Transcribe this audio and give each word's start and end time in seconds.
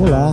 Olá, 0.00 0.32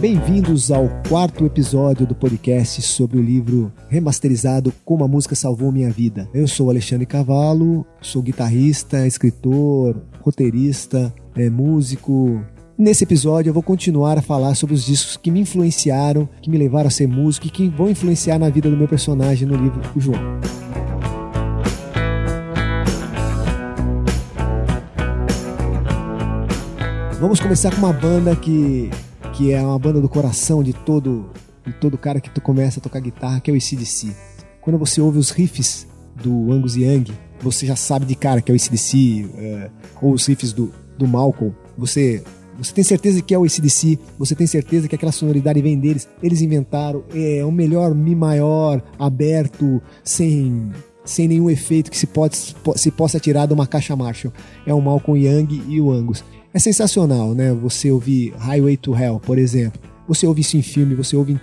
bem-vindos 0.00 0.72
ao 0.72 0.88
quarto 1.08 1.46
episódio 1.46 2.04
do 2.04 2.16
podcast 2.16 2.82
sobre 2.82 3.16
o 3.16 3.22
livro 3.22 3.72
remasterizado 3.88 4.72
Como 4.84 5.04
a 5.04 5.08
Música 5.08 5.36
Salvou 5.36 5.70
Minha 5.70 5.88
Vida. 5.88 6.28
Eu 6.34 6.48
sou 6.48 6.68
Alexandre 6.68 7.06
Cavalo, 7.06 7.86
sou 8.00 8.20
guitarrista, 8.20 9.06
escritor, 9.06 10.02
roteirista, 10.20 11.14
é, 11.36 11.48
músico. 11.48 12.44
Nesse 12.76 13.04
episódio 13.04 13.50
eu 13.50 13.54
vou 13.54 13.62
continuar 13.62 14.18
a 14.18 14.22
falar 14.22 14.56
sobre 14.56 14.74
os 14.74 14.84
discos 14.84 15.16
que 15.16 15.30
me 15.30 15.38
influenciaram, 15.38 16.28
que 16.42 16.50
me 16.50 16.58
levaram 16.58 16.88
a 16.88 16.90
ser 16.90 17.06
músico 17.06 17.46
e 17.46 17.50
que 17.50 17.68
vão 17.68 17.88
influenciar 17.88 18.36
na 18.36 18.50
vida 18.50 18.68
do 18.68 18.76
meu 18.76 18.88
personagem 18.88 19.46
no 19.46 19.54
livro 19.54 19.80
O 19.94 20.00
João. 20.00 20.40
Vamos 27.24 27.40
começar 27.40 27.70
com 27.70 27.78
uma 27.78 27.92
banda 27.92 28.36
que, 28.36 28.90
que 29.34 29.52
é 29.52 29.60
uma 29.60 29.78
banda 29.78 30.00
do 30.00 30.08
coração 30.08 30.62
de 30.62 30.72
todo, 30.72 31.28
de 31.66 31.72
todo 31.72 31.98
cara 31.98 32.20
que 32.20 32.30
tu 32.30 32.40
começa 32.40 32.78
a 32.78 32.82
tocar 32.82 33.00
guitarra, 33.00 33.40
que 33.40 33.50
é 33.50 33.54
o 33.54 33.56
ACDC. 33.56 34.14
Quando 34.60 34.78
você 34.78 35.00
ouve 35.00 35.18
os 35.18 35.30
riffs 35.30 35.86
do 36.14 36.52
Angus 36.52 36.76
Young, 36.76 37.12
você 37.40 37.66
já 37.66 37.74
sabe 37.74 38.06
de 38.06 38.14
cara 38.14 38.40
que 38.40 38.50
é 38.50 38.54
o 38.54 38.56
ACDC, 38.56 39.28
é, 39.36 39.70
ou 40.00 40.12
os 40.12 40.26
riffs 40.26 40.52
do, 40.52 40.72
do 40.96 41.06
Malcolm. 41.08 41.52
Você, 41.76 42.22
você 42.56 42.72
tem 42.72 42.84
certeza 42.84 43.20
que 43.20 43.34
é 43.34 43.38
o 43.38 43.44
ACDC, 43.44 43.98
você 44.16 44.36
tem 44.36 44.46
certeza 44.46 44.86
que 44.86 44.94
aquela 44.94 45.12
sonoridade 45.12 45.60
vem 45.60 45.78
deles. 45.78 46.08
Eles 46.22 46.40
inventaram, 46.40 47.02
é 47.12 47.44
o 47.44 47.50
melhor 47.50 47.92
Mi 47.92 48.14
maior, 48.14 48.80
aberto, 48.96 49.82
sem 50.04 50.70
sem 51.04 51.28
nenhum 51.28 51.50
efeito 51.50 51.90
que 51.90 51.98
se, 51.98 52.06
pode, 52.06 52.36
se 52.76 52.90
possa 52.90 53.20
tirar 53.20 53.46
de 53.46 53.52
uma 53.52 53.66
caixa 53.66 53.94
Marshall. 53.94 54.32
É 54.66 54.72
o 54.72 54.80
Malcolm 54.80 55.20
Young 55.20 55.62
e 55.68 55.80
o 55.80 55.90
Angus 55.92 56.24
é 56.54 56.58
sensacional, 56.60 57.34
né? 57.34 57.52
Você 57.52 57.90
ouvir 57.90 58.32
Highway 58.38 58.76
to 58.76 58.96
Hell, 58.96 59.18
por 59.18 59.38
exemplo. 59.38 59.80
Você 60.06 60.24
ouve 60.24 60.40
isso 60.40 60.56
em 60.56 60.62
filme, 60.62 60.94
você 60.94 61.16
ouve 61.16 61.32
em, 61.32 61.40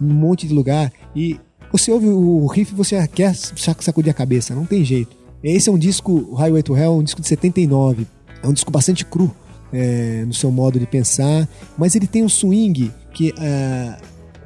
um 0.00 0.14
monte 0.14 0.46
de 0.46 0.54
lugar 0.54 0.92
e 1.14 1.38
você 1.72 1.90
ouve 1.90 2.06
o 2.06 2.46
riff 2.46 2.72
e 2.72 2.76
você 2.76 3.06
quer 3.08 3.34
sacudir 3.34 4.10
a 4.10 4.14
cabeça, 4.14 4.54
não 4.54 4.64
tem 4.64 4.84
jeito. 4.84 5.16
Esse 5.42 5.68
é 5.68 5.72
um 5.72 5.78
disco, 5.78 6.34
Highway 6.34 6.62
to 6.62 6.76
Hell, 6.76 6.94
um 6.94 7.02
disco 7.02 7.20
de 7.20 7.26
79. 7.26 8.06
É 8.42 8.46
um 8.46 8.52
disco 8.52 8.70
bastante 8.70 9.04
cru 9.04 9.34
é, 9.72 10.24
no 10.24 10.32
seu 10.32 10.52
modo 10.52 10.78
de 10.78 10.86
pensar, 10.86 11.48
mas 11.76 11.96
ele 11.96 12.06
tem 12.06 12.22
um 12.22 12.28
swing 12.28 12.92
que 13.12 13.34
é, 13.38 13.96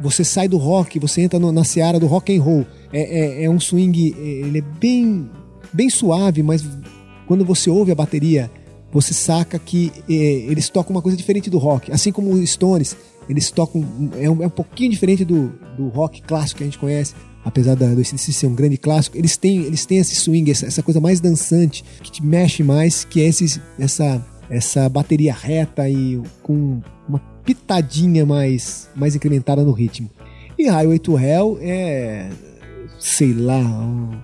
você 0.03 0.25
sai 0.25 0.49
do 0.49 0.59
rock, 0.59 0.99
você 0.99 1.23
entra 1.23 1.39
no, 1.39 1.53
na 1.53 1.65
seara 1.65 2.01
do 2.01 2.07
rock 2.07 2.37
and 2.37 2.43
roll. 2.43 2.67
É, 2.93 3.43
é, 3.43 3.45
é 3.45 3.51
um 3.51 3.61
swing, 3.61 4.15
é, 4.19 4.47
ele 4.47 4.59
é 4.59 4.63
bem, 4.63 5.31
bem 5.73 5.89
suave, 5.89 6.43
mas 6.43 6.65
quando 7.27 7.45
você 7.45 7.71
ouve 7.71 7.93
a 7.93 7.95
bateria 7.95 8.51
você 8.93 9.15
saca 9.15 9.59
que 9.59 9.91
é, 10.09 10.13
eles 10.13 10.69
tocam 10.69 10.95
uma 10.95 11.01
coisa 11.01 11.17
diferente 11.17 11.49
do 11.49 11.57
rock. 11.57 11.91
Assim 11.91 12.13
como 12.13 12.31
os 12.31 12.51
Stones, 12.51 12.95
eles 13.29 13.51
tocam. 13.51 13.83
É 14.21 14.29
um, 14.29 14.43
é 14.43 14.47
um 14.47 14.51
pouquinho 14.51 14.91
diferente 14.91 15.25
do, 15.25 15.49
do 15.77 15.89
rock 15.89 16.21
clássico 16.23 16.59
que 16.59 16.65
a 16.65 16.67
gente 16.67 16.79
conhece. 16.79 17.15
Apesar 17.45 17.75
da, 17.75 17.87
do 17.87 18.01
ACDC 18.01 18.33
ser 18.33 18.47
um 18.47 18.55
grande 18.55 18.77
clássico, 18.77 19.17
eles 19.17 19.37
têm, 19.37 19.63
eles 19.63 19.85
têm 19.85 19.99
esse 19.99 20.15
swing, 20.15 20.49
essa, 20.49 20.67
essa 20.67 20.83
coisa 20.83 21.01
mais 21.01 21.21
dançante, 21.21 21.83
que 22.01 22.13
te 22.13 22.25
mexe 22.25 22.63
mais, 22.63 23.05
que 23.05 23.21
é 23.21 23.25
esse, 23.25 23.61
essa, 23.81 24.25
essa 24.49 24.89
bateria 24.89 25.33
reta 25.33 25.89
e 25.89 26.23
com 26.41 26.81
uma 27.09 27.19
pitadinha 27.45 28.25
mais, 28.25 28.89
mais 28.95 29.15
incrementada 29.15 29.63
no 29.63 29.73
ritmo. 29.73 30.11
E 30.59 30.69
Highway 30.69 30.99
to 30.99 31.19
Hell 31.19 31.59
é, 31.61 32.29
sei 32.99 33.33
lá, 33.33 33.59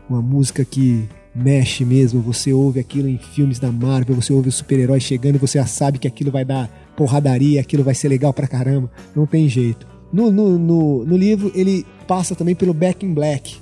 uma, 0.08 0.22
música 0.22 0.64
que 0.64 1.08
mexe 1.34 1.84
mesmo. 1.84 2.20
Você 2.22 2.52
ouve 2.52 2.78
aquilo 2.78 3.08
em 3.08 3.18
filmes 3.18 3.58
da 3.58 3.72
Marvel, 3.72 4.14
você 4.14 4.32
ouve 4.32 4.48
o 4.48 4.52
super-herói 4.52 5.00
chegando 5.00 5.36
e 5.36 5.38
você 5.38 5.58
já 5.58 5.66
sabe 5.66 5.98
que 5.98 6.06
aquilo 6.06 6.30
vai 6.30 6.44
dar 6.44 6.68
porradaria, 6.96 7.60
aquilo 7.60 7.82
vai 7.82 7.94
ser 7.94 8.08
legal 8.08 8.32
pra 8.32 8.46
caramba. 8.46 8.90
Não 9.14 9.26
tem 9.26 9.48
jeito. 9.48 9.86
No, 10.12 10.30
no, 10.30 10.58
no, 10.58 11.04
no 11.04 11.16
livro, 11.16 11.50
ele 11.54 11.84
passa 12.06 12.34
também 12.34 12.54
pelo 12.54 12.72
Back 12.72 13.04
in 13.04 13.12
Black. 13.12 13.56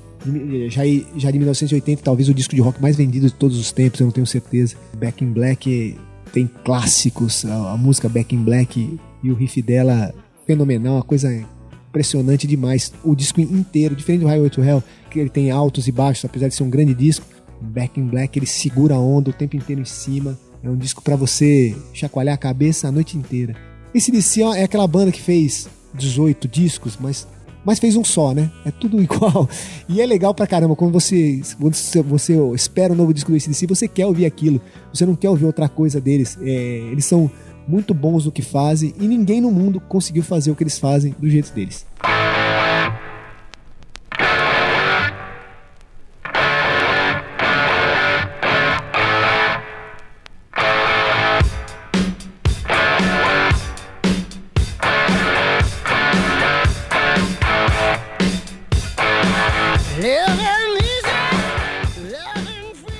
Já, 0.69 0.82
já 1.16 1.30
de 1.30 1.38
1980, 1.38 2.03
talvez 2.03 2.28
o 2.28 2.34
disco 2.34 2.54
de 2.54 2.60
rock 2.60 2.82
mais 2.82 2.97
vendido 2.97 3.26
de 3.26 3.34
todos 3.34 3.59
os 3.59 3.70
tempos, 3.70 4.00
eu 4.00 4.06
não 4.06 4.12
tenho 4.12 4.26
certeza. 4.26 4.76
Back 4.98 5.25
in 5.25 5.32
Black 5.32 5.97
tem 6.32 6.50
clássicos, 6.64 7.44
a 7.44 7.76
música 7.76 8.09
Back 8.09 8.34
in 8.34 8.42
Black 8.42 8.98
e 9.22 9.31
o 9.31 9.34
riff 9.34 9.60
dela 9.62 10.15
fenomenal, 10.47 10.94
uma 10.94 11.03
coisa 11.03 11.32
impressionante 11.88 12.47
demais. 12.47 12.93
O 13.03 13.15
disco 13.15 13.41
inteiro, 13.41 13.97
diferente 13.97 14.21
do 14.21 14.27
Highway 14.27 14.50
to 14.50 14.62
Hell, 14.62 14.82
que 15.10 15.19
ele 15.19 15.31
tem 15.31 15.50
altos 15.50 15.88
e 15.88 15.93
baixos, 15.93 16.25
apesar 16.25 16.49
de 16.49 16.54
ser 16.54 16.62
um 16.62 16.71
grande 16.71 16.94
disco, 16.94 17.27
Back 17.60 17.99
in 17.99 18.06
Black 18.06 18.38
ele 18.38 18.47
segura 18.47 18.94
a 18.94 19.00
onda 19.00 19.31
o 19.31 19.32
tempo 19.32 19.56
inteiro 19.56 19.81
em 19.81 19.87
cima. 19.87 20.38
É 20.62 20.69
um 20.69 20.77
disco 20.77 21.03
para 21.03 21.16
você 21.16 21.75
chacoalhar 21.93 22.34
a 22.34 22.38
cabeça 22.38 22.88
a 22.88 22.93
noite 22.93 23.16
inteira. 23.16 23.56
Esse 23.94 24.10
DC 24.10 24.43
é 24.43 24.62
aquela 24.62 24.87
banda 24.87 25.10
que 25.10 25.21
fez 25.21 25.69
18 25.94 26.47
discos, 26.48 26.98
mas, 27.00 27.27
mas 27.65 27.78
fez 27.78 27.97
um 27.97 28.04
só, 28.04 28.34
né? 28.34 28.50
É 28.65 28.71
tudo 28.71 29.00
igual. 29.03 29.48
E 29.88 30.00
é 30.00 30.06
legal 30.06 30.34
pra 30.34 30.47
caramba 30.47 30.77
quando 30.77 30.93
você, 30.93 31.41
quando 31.59 31.75
você 31.75 32.34
espera 32.54 32.93
um 32.93 32.97
novo 32.97 33.15
disco 33.15 33.31
do 33.31 33.37
ACDC, 33.37 33.66
você 33.66 33.88
quer 33.88 34.06
ouvir 34.06 34.27
aquilo. 34.27 34.60
Você 34.93 35.06
não 35.06 35.16
quer 35.16 35.31
ouvir 35.31 35.47
outra 35.47 35.69
coisa 35.69 36.00
deles. 36.00 36.37
É, 36.43 36.48
eles 36.93 37.04
são 37.04 37.31
muito 37.66 37.93
bons 37.93 38.25
no 38.25 38.32
que 38.32 38.43
fazem 38.43 38.94
e 38.99 39.06
ninguém 39.06 39.41
no 39.41 39.50
mundo 39.50 39.81
conseguiu 39.81 40.22
fazer 40.22 40.50
o 40.50 40.56
que 40.56 40.62
eles 40.62 40.78
fazem 40.78 41.15
do 41.19 41.28
jeito 41.28 41.53
deles. 41.53 41.87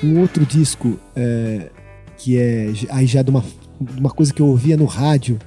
Um 0.03 0.21
outro 0.21 0.45
disco 0.45 0.99
é, 1.15 1.69
que 2.17 2.37
é 2.37 2.71
aí 2.89 3.05
já 3.05 3.21
de 3.21 3.29
uma, 3.29 3.43
uma 3.97 4.09
coisa 4.09 4.33
que 4.33 4.41
eu 4.41 4.47
ouvia 4.47 4.77
no 4.77 4.85
rádio 4.85 5.39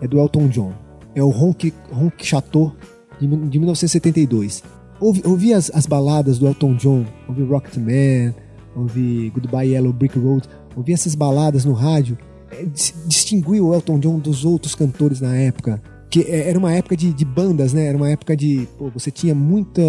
é 0.00 0.06
do 0.06 0.18
Elton 0.18 0.48
John. 0.48 0.72
É 1.14 1.22
o 1.22 1.30
Ronk, 1.30 1.72
Ronk 1.90 2.24
Chateau 2.24 2.74
de, 3.18 3.26
de 3.26 3.58
1972. 3.58 4.62
Ouvi, 5.00 5.22
ouvi 5.24 5.54
as, 5.54 5.70
as, 5.74 5.86
baladas 5.86 6.38
do 6.38 6.46
Elton 6.46 6.74
John, 6.74 7.04
ouvi 7.28 7.42
Rocket 7.42 7.76
Man, 7.76 8.34
ouvi 8.74 9.30
Goodbye 9.30 9.72
Yellow 9.72 9.92
Brick 9.92 10.18
Road, 10.18 10.48
ouvi 10.74 10.92
essas 10.92 11.14
baladas 11.14 11.64
no 11.64 11.72
rádio. 11.72 12.16
É, 12.50 12.64
distinguiu 12.64 13.68
o 13.68 13.74
Elton 13.74 13.98
John 13.98 14.18
dos 14.18 14.44
outros 14.44 14.74
cantores 14.74 15.20
na 15.20 15.36
época 15.36 15.82
que 16.16 16.30
é, 16.30 16.48
era 16.48 16.58
uma 16.58 16.72
época 16.72 16.96
de, 16.96 17.12
de, 17.12 17.24
bandas, 17.26 17.74
né? 17.74 17.86
Era 17.86 17.96
uma 17.96 18.08
época 18.08 18.34
de. 18.34 18.66
Pô, 18.78 18.88
você 18.88 19.10
tinha 19.10 19.34
muita, 19.34 19.82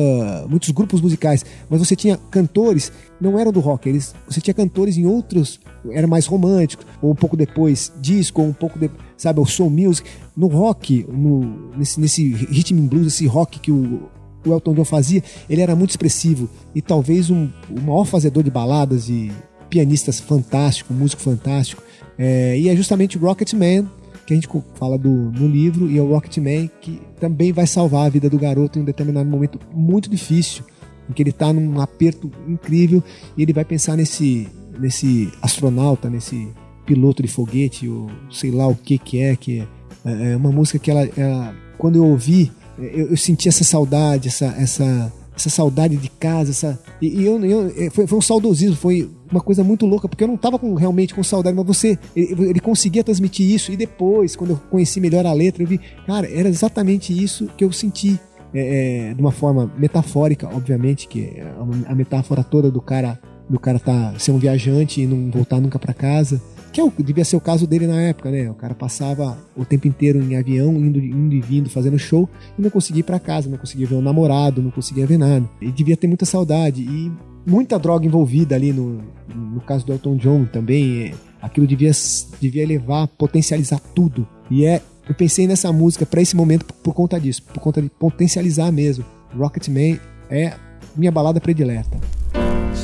muitos 0.50 0.72
grupos 0.72 1.00
musicais, 1.00 1.46
mas 1.70 1.80
você 1.80 1.96
tinha 1.96 2.18
cantores, 2.30 2.92
não 3.22 3.40
eram 3.40 3.52
do 3.52 3.62
rock, 3.62 3.88
eles, 3.88 4.14
você 4.28 4.42
tinha 4.42 4.54
cantores 4.54 4.98
em 4.98 5.06
outros, 5.06 5.60
era 5.90 6.06
mais 6.06 6.26
romântico, 6.26 6.84
ou 7.02 7.12
um 7.12 7.16
pouco 7.16 7.38
depois 7.38 7.94
disco, 8.02 8.42
ou 8.42 8.48
um 8.50 8.54
pouco 8.54 8.78
depois, 8.78 9.02
sabe, 9.16 9.40
o 9.40 9.46
soul 9.46 9.70
music. 9.70 10.10
No 10.36 10.48
rock, 10.48 11.06
no, 11.10 11.72
nesse, 11.78 12.00
nesse 12.00 12.34
rhythm 12.34 12.86
blues, 12.88 13.08
esse 13.08 13.26
rock 13.26 13.60
que 13.60 13.72
o, 13.72 14.10
o 14.46 14.52
Elton 14.52 14.74
John 14.74 14.86
fazia, 14.86 15.24
ele 15.50 15.62
era 15.62 15.76
muito 15.78 15.92
expressivo 15.92 16.50
e 16.76 16.82
talvez 16.82 17.30
um, 17.30 17.50
o 17.70 17.80
maior 17.80 18.06
fazedor 18.06 18.44
de 18.44 18.52
baladas 18.52 19.08
e 19.08 19.32
pianistas 19.70 20.20
fantástico, 20.20 20.94
músico 20.94 21.22
fantástico. 21.22 21.82
É, 22.20 22.58
e 22.60 22.68
é 22.68 22.76
justamente 22.76 23.18
Rocket 23.18 23.54
Man 23.54 23.88
que 24.28 24.34
a 24.34 24.36
gente 24.36 24.50
fala 24.76 24.98
do, 24.98 25.10
no 25.10 25.48
livro, 25.48 25.90
e 25.90 25.98
é 25.98 26.02
o 26.02 26.10
Rocketman, 26.10 26.70
que 26.82 27.02
também 27.18 27.54
vai 27.54 27.66
salvar 27.66 28.08
a 28.08 28.10
vida 28.10 28.30
do 28.30 28.38
garoto 28.38 28.78
em 28.78 28.82
um 28.82 28.86
determinado 28.86 29.28
momento 29.28 29.58
muito 29.74 30.10
difícil, 30.10 30.66
em 31.10 31.14
que 31.14 31.24
ele 31.24 31.30
está 31.30 31.54
num 31.54 31.80
aperto 31.80 32.30
incrível 32.46 33.02
e 33.38 33.42
ele 33.42 33.54
vai 33.54 33.64
pensar 33.64 33.96
nesse, 33.96 34.46
nesse 34.78 35.32
astronauta, 35.42 36.10
nesse 36.10 36.50
piloto 36.86 37.24
de 37.24 37.30
foguete, 37.30 37.88
ou 37.88 38.12
sei 38.30 38.52
lá 38.52 38.68
o 38.68 38.76
que 38.76 38.98
que 38.98 39.22
é, 39.22 39.34
que 39.38 39.66
é, 40.04 40.34
é 40.34 40.36
uma 40.36 40.52
música 40.52 40.78
que 40.78 40.92
ela, 40.92 41.08
ela 41.16 41.56
quando 41.78 41.96
eu 41.96 42.06
ouvi, 42.06 42.52
eu, 42.78 43.12
eu 43.12 43.18
senti 43.18 43.48
essa 43.48 43.64
saudade, 43.64 44.28
essa, 44.28 44.48
essa 44.58 45.14
essa 45.38 45.50
saudade 45.50 45.96
de 45.96 46.10
casa, 46.10 46.52
essa. 46.52 46.80
E, 47.02 47.22
e 47.22 47.26
eu, 47.26 47.44
eu 47.46 47.74
é, 47.78 47.90
foi, 47.90 48.08
foi, 48.08 48.18
um 48.18 48.22
saudosismo, 48.22 48.76
foi 48.76 49.10
uma 49.32 49.40
coisa 49.40 49.64
muito 49.64 49.86
louca, 49.86 50.10
porque 50.10 50.24
eu 50.24 50.28
não 50.28 50.36
estava 50.36 50.58
com, 50.58 50.74
realmente 50.74 51.14
com 51.14 51.24
saudade, 51.24 51.56
mas 51.56 51.66
você. 51.66 51.98
Ele, 52.16 52.50
ele, 52.50 52.60
conseguia 52.60 53.04
transmitir 53.04 53.50
isso, 53.50 53.72
e 53.72 53.78
depois, 53.78 54.36
quando 54.36 54.52
eu 54.52 54.58
conheci 54.70 55.00
melhor 55.00 55.26
a 55.26 55.34
letra, 55.34 55.64
eu 55.64 55.68
vi, 55.68 55.80
cara, 56.06 56.28
era 56.30 56.50
exatamente 56.50 57.14
isso 57.14 57.48
que 57.56 57.64
eu 57.64 57.72
senti. 57.72 58.20
É, 58.54 59.10
é, 59.10 59.14
de 59.14 59.20
uma 59.20 59.32
forma 59.32 59.70
metafórica, 59.78 60.48
obviamente, 60.48 61.08
que 61.10 61.22
é 61.36 61.54
a, 61.86 61.94
metáfora 61.94 62.44
toda 62.44 62.72
do 62.72 62.82
cara 62.82 63.20
do 63.50 63.60
cara 63.60 63.78
tá 63.78 64.14
ser 64.18 64.32
um 64.32 64.38
viajante 64.38 65.02
e 65.02 65.06
não 65.06 65.30
voltar 65.30 65.60
nunca 65.60 65.78
para 65.78 65.94
casa 65.94 66.42
que 66.72 66.80
é 66.80 66.84
o, 66.84 66.92
devia 66.92 67.26
ser 67.26 67.36
o 67.36 67.42
caso 67.42 67.66
dele 67.66 67.88
na 67.88 68.02
época, 68.02 68.30
né? 68.30 68.50
O 68.50 68.54
cara 68.54 68.76
passava 68.76 69.38
o 69.56 69.66
tempo 69.66 69.88
inteiro 69.88 70.22
em 70.22 70.36
avião, 70.36 70.74
indo, 70.76 71.00
indo 71.00 71.36
e 71.36 71.42
vindo, 71.42 71.70
fazendo 71.70 71.98
show, 71.98 72.30
e 72.58 72.62
não 72.62 72.70
conseguia 72.70 73.00
ir 73.00 73.04
para 73.04 73.20
casa, 73.20 73.50
não 73.50 73.58
conseguia 73.58 73.88
ver 73.88 73.96
o 73.96 74.02
namorado, 74.02 74.62
não 74.62 74.72
conseguia 74.72 75.06
ver 75.06 75.18
nada. 75.18 75.48
Ele 75.62 75.72
devia 75.72 75.98
ter 75.98 76.08
muita 76.08 76.26
saudade 76.26 76.82
e 76.82 77.12
muita 77.46 77.80
droga 77.80 78.06
envolvida 78.06 78.56
ali 78.56 78.74
no, 78.74 79.02
no 79.34 79.62
caso 79.62 79.86
do 79.86 79.94
Elton 79.94 80.18
John 80.18 80.46
também. 80.46 81.08
É, 81.08 81.14
aquilo 81.42 81.66
devia, 81.66 81.92
devia 82.40 82.68
levar, 82.68 83.08
potencializar 83.08 83.80
tudo. 83.96 84.28
E 84.50 84.66
é 84.66 84.82
Eu 85.08 85.16
pensei 85.16 85.48
nessa 85.48 85.72
música 85.72 86.06
para 86.06 86.22
esse 86.22 86.36
momento 86.36 86.66
por, 86.66 86.76
por 86.76 86.94
conta 86.94 87.20
disso, 87.20 87.44
por 87.44 87.60
conta 87.60 87.82
de 87.82 87.90
potencializar 87.90 88.72
mesmo. 88.72 89.06
Rocketman 89.36 90.00
é 90.30 90.54
minha 90.96 91.12
balada 91.12 91.40
predileta. 91.40 91.98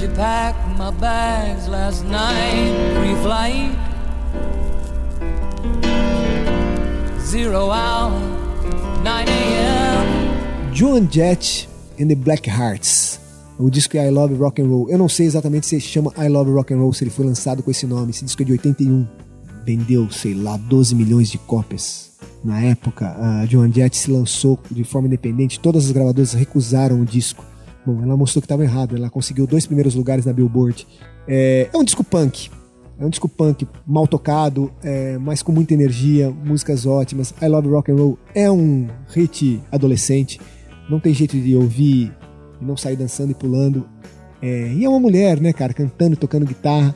She 0.03 0.09
packed 0.09 0.67
my 0.77 0.91
bags 0.91 1.69
last 1.69 2.03
night, 2.03 2.75
pre-flight. 2.93 3.71
Zero 7.21 7.69
hour, 7.71 8.11
9 9.01 9.29
a.m. 9.29 10.73
Joan 10.73 11.09
Jett 11.09 11.69
and 11.97 12.09
the 12.09 12.15
Black 12.15 12.49
Hearts. 12.49 13.17
O 13.57 13.69
disco 13.69 13.95
é 13.95 14.05
I 14.05 14.11
Love 14.11 14.35
Rock 14.35 14.61
and 14.61 14.67
Roll. 14.67 14.89
Eu 14.89 14.97
não 14.97 15.07
sei 15.07 15.25
exatamente 15.25 15.67
se 15.67 15.79
chama 15.79 16.11
I 16.17 16.27
Love 16.27 16.51
Rock 16.51 16.73
and 16.73 16.79
Roll, 16.79 16.91
se 16.91 17.05
ele 17.05 17.11
foi 17.11 17.25
lançado 17.25 17.63
com 17.63 17.71
esse 17.71 17.87
nome. 17.87 18.09
Esse 18.09 18.25
disco 18.25 18.41
é 18.41 18.45
de 18.45 18.51
81. 18.51 19.07
Vendeu, 19.65 20.11
sei 20.11 20.33
lá, 20.33 20.57
12 20.57 20.95
milhões 20.95 21.29
de 21.29 21.37
cópias. 21.37 22.11
Na 22.43 22.59
época, 22.61 23.15
a 23.17 23.45
Joan 23.45 23.71
Jett 23.71 23.95
se 23.95 24.11
lançou 24.11 24.59
de 24.69 24.83
forma 24.83 25.07
independente. 25.07 25.61
Todas 25.61 25.85
as 25.85 25.91
gravadoras 25.91 26.33
recusaram 26.33 26.99
o 26.99 27.05
disco. 27.05 27.52
Bom, 27.85 28.01
ela 28.01 28.15
mostrou 28.15 28.41
que 28.41 28.45
estava 28.45 28.63
errado. 28.63 28.95
Ela 28.95 29.09
conseguiu 29.09 29.45
dois 29.45 29.65
primeiros 29.65 29.95
lugares 29.95 30.25
na 30.25 30.33
Billboard. 30.33 30.87
É, 31.27 31.69
é 31.73 31.77
um 31.77 31.83
disco 31.83 32.03
punk. 32.03 32.49
É 32.99 33.05
um 33.05 33.09
disco 33.09 33.27
punk 33.27 33.67
mal 33.87 34.07
tocado, 34.07 34.71
é, 34.83 35.17
mas 35.17 35.41
com 35.41 35.51
muita 35.51 35.73
energia, 35.73 36.29
músicas 36.29 36.85
ótimas. 36.85 37.33
I 37.41 37.47
Love 37.47 37.67
Rock 37.67 37.91
and 37.91 37.95
Roll 37.95 38.19
é 38.35 38.49
um 38.51 38.87
hit 39.09 39.61
adolescente. 39.71 40.39
Não 40.89 40.99
tem 40.99 41.13
jeito 41.13 41.35
de 41.35 41.55
ouvir 41.55 42.13
e 42.61 42.65
não 42.65 42.77
sair 42.77 42.95
dançando 42.95 43.31
e 43.31 43.35
pulando. 43.35 43.85
É, 44.41 44.71
e 44.73 44.85
é 44.85 44.89
uma 44.89 44.99
mulher, 44.99 45.41
né, 45.41 45.51
cara, 45.51 45.73
cantando 45.73 46.13
e 46.13 46.17
tocando 46.17 46.45
guitarra 46.45 46.95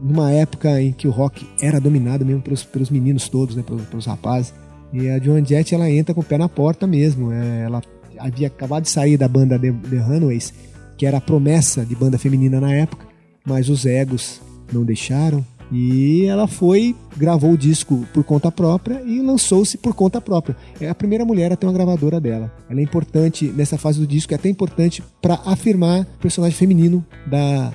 numa 0.00 0.30
época 0.30 0.80
em 0.80 0.92
que 0.92 1.06
o 1.06 1.10
rock 1.10 1.46
era 1.60 1.80
dominado 1.80 2.24
mesmo 2.24 2.42
pelos, 2.42 2.64
pelos 2.64 2.90
meninos 2.90 3.28
todos, 3.28 3.56
né, 3.56 3.62
pelos, 3.62 3.82
pelos 3.86 4.06
rapazes. 4.06 4.52
E 4.92 5.08
a 5.08 5.18
Joan 5.18 5.44
Jett, 5.44 5.74
ela 5.74 5.90
entra 5.90 6.14
com 6.14 6.20
o 6.20 6.24
pé 6.24 6.36
na 6.36 6.48
porta 6.48 6.86
mesmo. 6.86 7.32
É, 7.32 7.62
ela 7.62 7.80
havia 8.20 8.46
acabado 8.46 8.84
de 8.84 8.90
sair 8.90 9.16
da 9.16 9.26
banda 9.26 9.58
The, 9.58 9.72
The 9.72 9.98
Runaways, 9.98 10.52
que 10.96 11.06
era 11.06 11.18
a 11.18 11.20
promessa 11.20 11.84
de 11.84 11.94
banda 11.96 12.18
feminina 12.18 12.60
na 12.60 12.72
época, 12.72 13.06
mas 13.44 13.68
os 13.68 13.86
egos 13.86 14.40
não 14.72 14.84
deixaram. 14.84 15.44
E 15.72 16.24
ela 16.24 16.48
foi, 16.48 16.96
gravou 17.16 17.52
o 17.52 17.58
disco 17.58 18.04
por 18.12 18.24
conta 18.24 18.50
própria 18.50 19.00
e 19.02 19.20
lançou-se 19.20 19.78
por 19.78 19.94
conta 19.94 20.20
própria. 20.20 20.56
É 20.80 20.88
a 20.88 20.94
primeira 20.94 21.24
mulher 21.24 21.52
a 21.52 21.56
ter 21.56 21.66
uma 21.66 21.72
gravadora 21.72 22.20
dela. 22.20 22.52
Ela 22.68 22.80
é 22.80 22.82
importante 22.82 23.46
nessa 23.46 23.78
fase 23.78 24.00
do 24.00 24.06
disco, 24.06 24.32
é 24.32 24.36
até 24.36 24.48
importante 24.48 25.02
para 25.22 25.40
afirmar 25.44 26.00
o 26.00 26.18
personagem 26.20 26.56
feminino 26.56 27.04
da, 27.26 27.72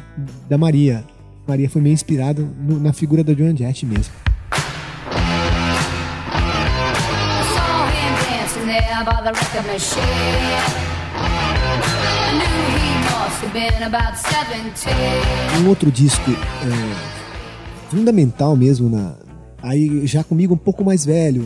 da 0.50 0.57
Maria. 0.57 1.06
Maria 1.47 1.69
foi 1.69 1.81
meio 1.81 1.94
inspirada 1.94 2.45
na 2.81 2.92
figura 2.92 3.24
da 3.24 3.33
Joan 3.33 3.56
Jett 3.56 3.86
mesmo. 3.86 4.25
Um 15.63 15.69
outro 15.69 15.92
disco 15.92 16.31
é, 16.31 17.92
fundamental 17.92 18.56
mesmo 18.56 18.90
na, 18.90 19.16
aí 19.62 20.07
já 20.07 20.24
comigo 20.24 20.56
um 20.56 20.57
pouco 20.57 20.84
mais 20.84 21.06
velho, 21.06 21.44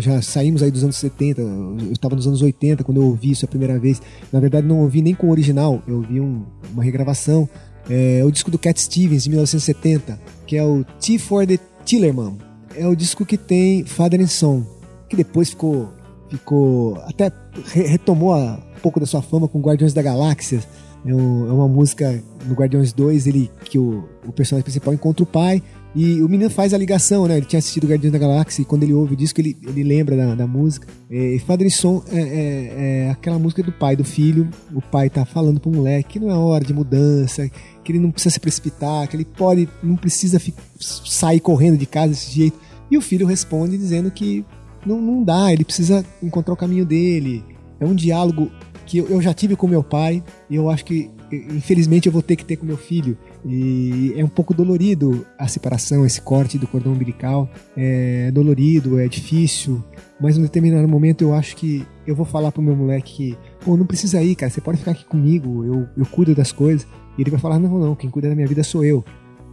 já 0.00 0.22
saímos 0.22 0.62
aí 0.62 0.70
dos 0.70 0.84
anos 0.84 0.96
70, 0.96 1.40
eu 1.40 1.92
estava 1.92 2.14
nos 2.14 2.26
anos 2.26 2.40
80 2.40 2.84
quando 2.84 2.98
eu 2.98 3.04
ouvi 3.04 3.32
isso 3.32 3.44
a 3.44 3.48
primeira 3.48 3.78
vez. 3.80 4.00
Na 4.32 4.38
verdade 4.38 4.66
não 4.66 4.78
ouvi 4.78 5.02
nem 5.02 5.14
com 5.14 5.26
o 5.26 5.30
original, 5.30 5.82
eu 5.88 5.96
ouvi 5.96 6.20
um, 6.20 6.44
uma 6.72 6.84
regravação. 6.84 7.48
É 7.90 8.22
o 8.24 8.30
disco 8.30 8.48
do 8.48 8.58
Cat 8.58 8.80
Stevens 8.80 9.24
de 9.24 9.30
1970, 9.30 10.20
que 10.46 10.56
é 10.56 10.62
o 10.62 10.84
T 11.00 11.18
for 11.18 11.44
the 11.44 11.58
Tillerman. 11.84 12.38
É 12.76 12.86
o 12.86 12.94
disco 12.94 13.26
que 13.26 13.36
tem 13.36 13.84
Father 13.84 14.20
and 14.20 14.28
Son, 14.28 14.64
que 15.08 15.16
depois 15.16 15.50
ficou 15.50 15.92
ficou 16.32 16.96
até 17.06 17.30
retomou 17.72 18.34
um 18.34 18.80
pouco 18.82 18.98
da 18.98 19.06
sua 19.06 19.20
fama 19.20 19.46
com 19.46 19.60
Guardiões 19.60 19.92
da 19.92 20.02
Galáxia. 20.02 20.60
É, 21.04 21.14
um, 21.14 21.48
é 21.48 21.52
uma 21.52 21.68
música 21.68 22.22
no 22.46 22.54
Guardiões 22.54 22.92
2 22.92 23.26
ele, 23.26 23.50
que 23.64 23.78
o, 23.78 24.08
o 24.26 24.32
personagem 24.32 24.62
principal 24.62 24.94
encontra 24.94 25.22
o 25.24 25.26
pai 25.26 25.62
e 25.94 26.22
o 26.22 26.28
menino 26.28 26.48
faz 26.48 26.72
a 26.72 26.78
ligação, 26.78 27.26
né? 27.26 27.36
Ele 27.36 27.44
tinha 27.44 27.58
assistido 27.58 27.86
Guardiões 27.86 28.12
da 28.12 28.18
Galáxia 28.18 28.62
e 28.62 28.64
quando 28.64 28.84
ele 28.84 28.94
ouve 28.94 29.12
o 29.12 29.16
disco 29.16 29.40
ele, 29.40 29.56
ele 29.62 29.82
lembra 29.82 30.16
da, 30.16 30.34
da 30.34 30.46
música. 30.46 30.86
É, 31.10 31.34
e 31.34 31.38
Father 31.38 31.70
Son 31.70 32.02
é, 32.10 32.18
é, 32.18 32.72
é, 33.06 33.10
aquela 33.10 33.38
música 33.38 33.62
do 33.62 33.72
pai, 33.72 33.94
do 33.94 34.04
filho. 34.04 34.48
O 34.72 34.80
pai 34.80 35.10
tá 35.10 35.26
falando 35.26 35.60
pro 35.60 35.70
moleque 35.70 36.14
que 36.14 36.20
não 36.20 36.30
é 36.30 36.34
hora 36.34 36.64
de 36.64 36.72
mudança, 36.72 37.50
que 37.84 37.92
ele 37.92 37.98
não 37.98 38.10
precisa 38.10 38.32
se 38.32 38.40
precipitar, 38.40 39.06
que 39.06 39.16
ele 39.16 39.26
pode, 39.26 39.68
não 39.82 39.96
precisa 39.96 40.40
sair 40.80 41.40
correndo 41.40 41.76
de 41.76 41.84
casa 41.84 42.08
desse 42.08 42.32
jeito. 42.32 42.58
E 42.90 42.96
o 42.96 43.02
filho 43.02 43.26
responde 43.26 43.76
dizendo 43.76 44.10
que 44.10 44.44
não, 44.84 45.00
não 45.00 45.22
dá, 45.22 45.52
ele 45.52 45.64
precisa 45.64 46.04
encontrar 46.22 46.54
o 46.54 46.56
caminho 46.56 46.84
dele. 46.84 47.44
É 47.80 47.84
um 47.84 47.94
diálogo 47.94 48.50
que 48.86 48.98
eu, 48.98 49.22
já 49.22 49.32
tive 49.32 49.56
com 49.56 49.66
meu 49.66 49.82
pai 49.82 50.22
e 50.50 50.56
eu 50.56 50.68
acho 50.68 50.84
que 50.84 51.10
infelizmente 51.32 52.06
eu 52.06 52.12
vou 52.12 52.20
ter 52.20 52.36
que 52.36 52.44
ter 52.44 52.56
com 52.56 52.66
meu 52.66 52.76
filho. 52.76 53.16
E 53.44 54.12
é 54.16 54.24
um 54.24 54.28
pouco 54.28 54.52
dolorido 54.52 55.26
a 55.38 55.48
separação, 55.48 56.04
esse 56.04 56.20
corte 56.20 56.58
do 56.58 56.66
cordão 56.66 56.92
umbilical. 56.92 57.48
É 57.76 58.30
dolorido, 58.30 58.98
é 58.98 59.08
difícil, 59.08 59.82
mas 60.20 60.36
em 60.36 60.42
determinado 60.42 60.86
momento 60.86 61.22
eu 61.22 61.34
acho 61.34 61.56
que 61.56 61.86
eu 62.06 62.14
vou 62.14 62.26
falar 62.26 62.52
pro 62.52 62.62
meu 62.62 62.76
moleque 62.76 63.12
que, 63.12 63.38
pô, 63.64 63.76
não 63.76 63.86
precisa 63.86 64.22
ir, 64.22 64.34
cara, 64.34 64.50
você 64.50 64.60
pode 64.60 64.78
ficar 64.78 64.92
aqui 64.92 65.04
comigo, 65.04 65.64
eu, 65.64 65.88
eu 65.96 66.06
cuido 66.06 66.34
das 66.34 66.52
coisas. 66.52 66.86
E 67.16 67.22
ele 67.22 67.30
vai 67.30 67.40
falar: 67.40 67.58
não, 67.58 67.78
não, 67.78 67.94
quem 67.94 68.10
cuida 68.10 68.28
da 68.28 68.34
minha 68.34 68.46
vida 68.46 68.62
sou 68.62 68.84
eu. 68.84 69.04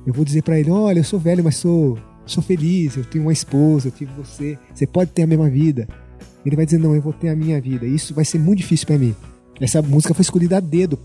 Eu 0.06 0.14
vou 0.14 0.26
dizer 0.26 0.44
para 0.44 0.60
ele: 0.60 0.72
olha, 0.72 1.00
eu 1.00 1.04
sou 1.04 1.20
velho, 1.20 1.44
mas 1.44 1.56
sou 1.56 1.98
sou 2.30 2.44
feliz, 2.44 2.96
eu 2.96 3.06
tenho 3.06 3.26
uma 3.26 3.34
esposa, 3.34 3.88
eu 3.88 3.92
tive 3.92 4.12
você, 4.14 4.58
você 4.74 4.86
pode 4.86 5.12
ter 5.12 5.24
a 5.24 5.28
mesma 5.28 5.50
vida. 5.50 5.88
Ele 6.46 6.56
vai 6.56 6.66
dizer, 6.66 6.78
não, 6.78 6.96
eu 6.96 7.02
vou 7.02 7.14
ter 7.14 7.30
a 7.30 7.36
minha 7.36 7.60
vida. 7.60 7.86
Isso 7.86 8.14
vai 8.14 8.24
ser 8.24 8.40
muito 8.40 8.60
difícil 8.60 8.88
para 8.88 8.98
mim. 8.98 9.16
Essa 9.60 9.82
música 9.82 10.14
foi 10.14 10.22
escolhida 10.22 10.58
a 10.58 10.60
dedo 10.60 10.98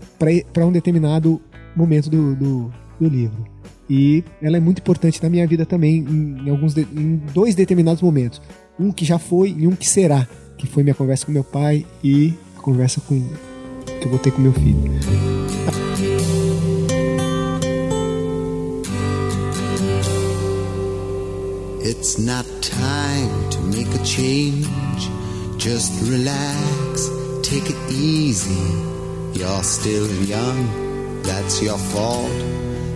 para 0.53 0.65
um 0.65 0.71
determinado 0.71 1.41
momento 1.75 2.09
do, 2.09 2.35
do, 2.35 2.73
do, 2.99 3.07
livro. 3.07 3.45
E 3.89 4.23
ela 4.41 4.57
é 4.57 4.59
muito 4.59 4.79
importante 4.79 5.21
na 5.21 5.29
minha 5.29 5.45
vida 5.45 5.65
também, 5.65 5.97
em, 5.97 6.49
alguns 6.49 6.73
de, 6.73 6.81
em 6.81 7.21
dois 7.33 7.53
determinados 7.53 8.01
momentos. 8.01 8.41
Um 8.79 8.91
que 8.91 9.03
já 9.03 9.19
foi 9.19 9.53
e 9.57 9.67
um 9.67 9.75
que 9.75 9.87
será. 9.87 10.27
Que 10.57 10.65
foi 10.65 10.83
minha 10.83 10.95
conversa 10.95 11.25
com 11.25 11.33
meu 11.33 11.43
pai 11.43 11.85
e 12.01 12.33
a 12.57 12.61
conversa 12.61 13.01
com, 13.01 13.21
que 13.99 14.05
eu 14.05 14.09
vou 14.09 14.19
ter 14.19 14.31
com 14.31 14.41
meu 14.41 14.53
filho. 14.53 15.34
It's 21.87 22.17
not 22.17 22.47
time 22.63 23.29
to 23.51 23.59
make 23.61 23.85
a 23.93 24.03
change. 24.03 24.65
Just 25.59 25.93
relax, 26.09 27.11
take 27.43 27.69
it 27.69 27.77
easy. 27.91 28.57
You're 29.39 29.61
still 29.61 30.07
young, 30.23 31.21
that's 31.21 31.61
your 31.61 31.77
fault. 31.77 32.31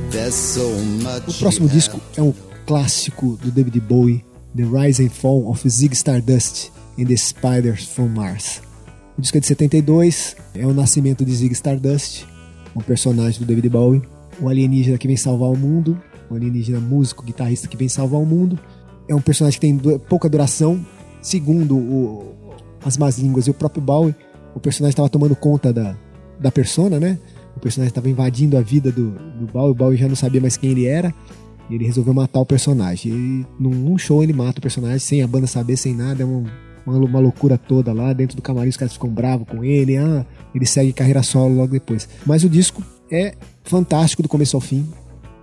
There's 0.10 0.34
so 0.34 0.68
much. 1.04 1.22
O 1.28 1.34
próximo 1.38 1.70
disco 1.70 2.02
é 2.18 2.24
um 2.24 2.34
clássico 2.66 3.38
do 3.38 3.52
David 3.52 3.80
Bowie, 3.82 4.26
The 4.56 4.64
Rise 4.64 5.04
and 5.04 5.12
Fall 5.12 5.48
of 5.52 5.70
Zig 5.70 5.94
Stardust 5.94 6.72
and 6.98 7.06
the 7.06 7.16
Spiders 7.16 7.86
from 7.86 8.08
Mars. 8.08 8.60
O 9.16 9.22
disco 9.22 9.38
é 9.38 9.40
de 9.40 9.46
72, 9.46 10.36
é 10.56 10.66
o 10.66 10.74
nascimento 10.74 11.24
de 11.24 11.36
Zig 11.36 11.54
Stardust, 11.54 12.26
um 12.76 12.82
personagem 12.82 13.40
do 13.40 13.46
David 13.46 13.70
Bowie, 13.70 14.02
o 14.42 14.50
alienígena 14.50 14.98
que 14.98 15.06
vem 15.06 15.16
salvar 15.16 15.52
o 15.52 15.56
mundo, 15.56 16.02
um 16.32 16.36
alienígena 16.36 16.80
músico, 16.80 17.24
guitarrista 17.24 17.68
que 17.68 17.78
vem 17.78 17.88
salvar 17.88 18.20
o 18.20 18.26
mundo 18.26 18.60
é 19.10 19.16
um 19.16 19.20
personagem 19.20 19.60
que 19.60 19.68
tem 19.68 19.78
pouca 20.08 20.30
duração. 20.30 20.80
Segundo 21.22 21.76
o, 21.76 22.36
as 22.86 22.96
más 22.96 23.18
línguas 23.18 23.48
e 23.48 23.52
o 23.52 23.54
próprio 23.54 23.82
Bowie, 23.82 24.16
o 24.56 24.60
personagem 24.60 24.92
estava 24.92 25.10
tomando 25.10 25.36
conta 25.36 25.74
da, 25.74 25.98
da 26.40 26.52
persona, 26.52 27.00
né? 27.00 27.18
O 27.58 27.60
personagem 27.60 27.90
estava 27.90 28.10
invadindo 28.10 28.58
a 28.58 28.62
vida 28.62 28.92
do, 28.92 29.12
do 29.12 29.52
Bowie, 29.52 29.72
o 29.72 29.74
Bowie 29.74 29.98
já 29.98 30.08
não 30.08 30.16
sabia 30.16 30.40
mais 30.40 30.56
quem 30.56 30.70
ele 30.70 30.86
era. 30.86 31.14
E 31.70 31.76
ele 31.76 31.86
resolveu 31.86 32.14
matar 32.14 32.40
o 32.40 32.46
personagem. 32.46 33.12
E 33.12 33.46
num, 33.60 33.72
num 33.72 33.98
show 33.98 34.24
ele 34.24 34.32
mata 34.32 34.60
o 34.60 34.62
personagem 34.62 35.00
sem 35.00 35.22
a 35.22 35.28
banda 35.28 35.46
saber, 35.48 35.76
sem 35.76 35.94
nada. 35.94 36.24
É 36.24 36.26
uma, 36.26 36.50
uma, 36.86 36.98
uma, 36.98 37.20
loucura 37.20 37.58
toda 37.58 37.92
lá. 37.92 38.14
Dentro 38.14 38.36
do 38.36 38.42
camarim 38.42 38.70
os 38.70 38.78
caras 38.78 38.94
ficam 38.94 39.10
bravos 39.10 39.48
com 39.48 39.64
ele. 39.64 39.98
Ah, 39.98 40.26
ele 40.54 40.66
segue 40.66 40.94
carreira 40.94 41.22
solo 41.22 41.56
logo 41.56 41.72
depois. 41.72 42.08
Mas 42.26 42.44
o 42.44 42.50
disco 42.50 42.82
é 43.12 43.36
fantástico 43.64 44.24
do 44.24 44.30
começo 44.30 44.56
ao 44.56 44.62
fim. 44.62 44.88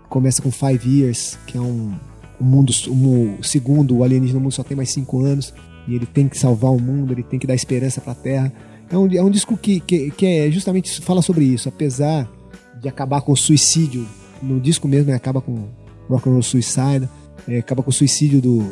Começa 0.09 0.41
com 0.41 0.51
Five 0.51 0.89
Years, 0.89 1.39
que 1.47 1.59
é 1.59 1.61
um, 1.61 1.95
o 2.41 2.45
mundo, 2.45 2.73
o, 2.89 3.43
segundo 3.43 3.97
o 3.97 4.05
alienígena, 4.05 4.39
o 4.39 4.43
mundo 4.43 4.53
só 4.53 4.63
tem 4.63 4.77
mais 4.77 4.91
cinco 4.91 5.25
anos 5.25 5.53
e 5.89 5.95
ele 5.95 6.07
tem 6.07 6.29
que 6.29 6.39
salvar 6.39 6.73
o 6.73 6.81
mundo, 6.81 7.13
ele 7.13 7.23
tem 7.23 7.39
que 7.39 7.47
dar 7.47 7.55
esperança 7.55 8.01
para 8.01 8.13
a 8.13 8.17
Terra. 8.17 8.53
É 8.91 8.97
um, 8.97 9.13
é 9.13 9.23
um 9.23 9.31
disco 9.31 9.57
que, 9.57 9.81
que, 9.81 10.11
que 10.11 10.27
é 10.27 10.51
justamente 10.51 11.01
fala 11.01 11.23
sobre 11.23 11.45
isso, 11.45 11.69
apesar 11.69 12.29
de 12.81 12.89
acabar 12.89 13.21
com 13.21 13.33
o 13.33 13.37
suicídio, 13.37 14.07
no 14.43 14.61
disco 14.61 14.87
mesmo 14.87 15.11
ele 15.11 15.17
acaba 15.17 15.41
com 15.41 15.69
Rock 16.09 16.29
and 16.29 16.33
Roll 16.33 16.43
Suicide, 16.43 17.09
é, 17.49 17.59
acaba 17.59 17.83
com 17.83 17.91
o 17.91 17.93
suicídio 17.93 18.41
do, 18.41 18.65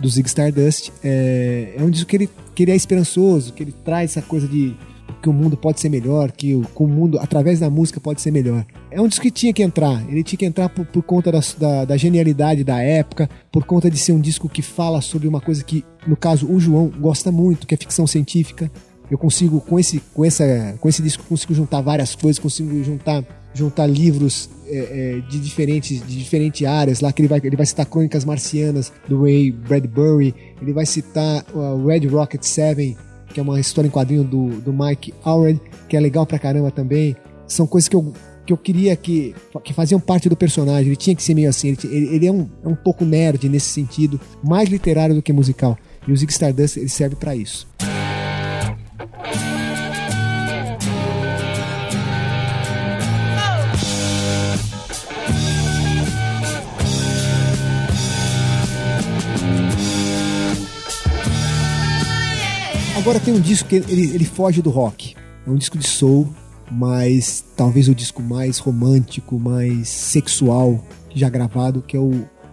do 0.00 0.08
Zig 0.08 0.26
Stardust. 0.26 0.90
É, 1.02 1.74
é 1.76 1.82
um 1.82 1.90
disco 1.90 2.08
que 2.08 2.16
ele, 2.16 2.30
que 2.54 2.62
ele 2.62 2.72
é 2.72 2.76
esperançoso, 2.76 3.52
que 3.52 3.62
ele 3.62 3.72
traz 3.84 4.16
essa 4.16 4.22
coisa 4.22 4.48
de 4.48 4.74
que 5.22 5.28
o 5.28 5.32
mundo 5.32 5.56
pode 5.56 5.80
ser 5.80 5.88
melhor, 5.88 6.32
que 6.32 6.54
o, 6.54 6.62
que 6.62 6.82
o, 6.82 6.88
mundo, 6.88 7.18
através 7.20 7.60
da 7.60 7.70
música, 7.70 8.00
pode 8.00 8.20
ser 8.20 8.32
melhor. 8.32 8.66
É 8.90 9.00
um 9.00 9.06
disco 9.06 9.22
que 9.22 9.30
tinha 9.30 9.52
que 9.52 9.62
entrar. 9.62 10.04
Ele 10.08 10.24
tinha 10.24 10.38
que 10.38 10.44
entrar 10.44 10.68
por, 10.68 10.84
por 10.84 11.02
conta 11.02 11.30
da, 11.30 11.40
da, 11.58 11.84
da, 11.84 11.96
genialidade 11.96 12.64
da 12.64 12.80
época, 12.80 13.30
por 13.50 13.64
conta 13.64 13.88
de 13.88 13.96
ser 13.96 14.12
um 14.12 14.20
disco 14.20 14.48
que 14.48 14.60
fala 14.60 15.00
sobre 15.00 15.28
uma 15.28 15.40
coisa 15.40 15.62
que, 15.62 15.84
no 16.06 16.16
caso, 16.16 16.50
o 16.50 16.58
João 16.58 16.88
gosta 16.88 17.30
muito, 17.30 17.66
que 17.66 17.74
é 17.74 17.78
ficção 17.78 18.06
científica. 18.06 18.70
Eu 19.08 19.16
consigo, 19.16 19.60
com 19.60 19.78
esse, 19.78 20.02
com 20.12 20.24
essa, 20.24 20.74
com 20.80 20.88
esse 20.88 21.02
disco, 21.02 21.22
consigo 21.24 21.54
juntar 21.54 21.80
várias 21.80 22.16
coisas, 22.16 22.38
consigo 22.38 22.82
juntar, 22.82 23.24
juntar 23.54 23.86
livros 23.86 24.50
é, 24.66 24.78
é, 25.18 25.20
de 25.28 25.38
diferentes 25.38 26.06
de 26.06 26.18
diferentes 26.18 26.66
áreas 26.66 27.00
lá 27.00 27.12
que 27.12 27.20
ele 27.20 27.28
vai 27.28 27.38
ele 27.44 27.56
vai 27.56 27.66
citar 27.66 27.84
Crônicas 27.84 28.24
Marcianas 28.24 28.90
do 29.06 29.22
Ray 29.22 29.50
Bradbury 29.50 30.34
ele 30.62 30.72
vai 30.72 30.86
citar 30.86 31.44
uh, 31.54 31.84
Red 31.86 32.06
Rocket 32.06 32.42
7 32.42 32.96
que 33.32 33.40
é 33.40 33.42
uma 33.42 33.58
história 33.58 33.88
em 33.88 33.90
quadrinho 33.90 34.24
do, 34.24 34.60
do 34.60 34.72
Mike 34.72 35.14
Allred, 35.24 35.60
que 35.88 35.96
é 35.96 36.00
legal 36.00 36.26
pra 36.26 36.38
caramba 36.38 36.70
também. 36.70 37.16
São 37.46 37.66
coisas 37.66 37.88
que 37.88 37.96
eu, 37.96 38.12
que 38.46 38.52
eu 38.52 38.56
queria 38.56 38.94
que, 38.94 39.34
que 39.64 39.72
faziam 39.72 39.98
parte 39.98 40.28
do 40.28 40.36
personagem. 40.36 40.86
Ele 40.86 40.96
tinha 40.96 41.16
que 41.16 41.22
ser 41.22 41.34
meio 41.34 41.48
assim. 41.48 41.68
Ele, 41.82 42.14
ele 42.14 42.26
é, 42.26 42.32
um, 42.32 42.48
é 42.64 42.68
um 42.68 42.76
pouco 42.76 43.04
nerd 43.04 43.48
nesse 43.48 43.68
sentido, 43.70 44.20
mais 44.42 44.68
literário 44.68 45.14
do 45.14 45.22
que 45.22 45.32
musical. 45.32 45.76
E 46.06 46.12
o 46.12 46.16
Zig 46.16 46.32
Stardust 46.32 46.76
ele 46.76 46.88
serve 46.88 47.16
para 47.16 47.34
isso. 47.34 47.66
Agora 63.02 63.18
tem 63.18 63.34
um 63.34 63.40
disco 63.40 63.68
que 63.68 63.74
ele, 63.74 64.14
ele 64.14 64.24
foge 64.24 64.62
do 64.62 64.70
rock. 64.70 65.16
É 65.44 65.50
um 65.50 65.56
disco 65.56 65.76
de 65.76 65.84
soul, 65.84 66.32
mas 66.70 67.44
talvez 67.56 67.88
o 67.88 67.94
disco 67.96 68.22
mais 68.22 68.58
romântico, 68.58 69.40
mais 69.40 69.88
sexual 69.88 70.80
já 71.12 71.28
gravado, 71.28 71.82
que 71.82 71.96
é 71.96 72.00
o 72.00 72.12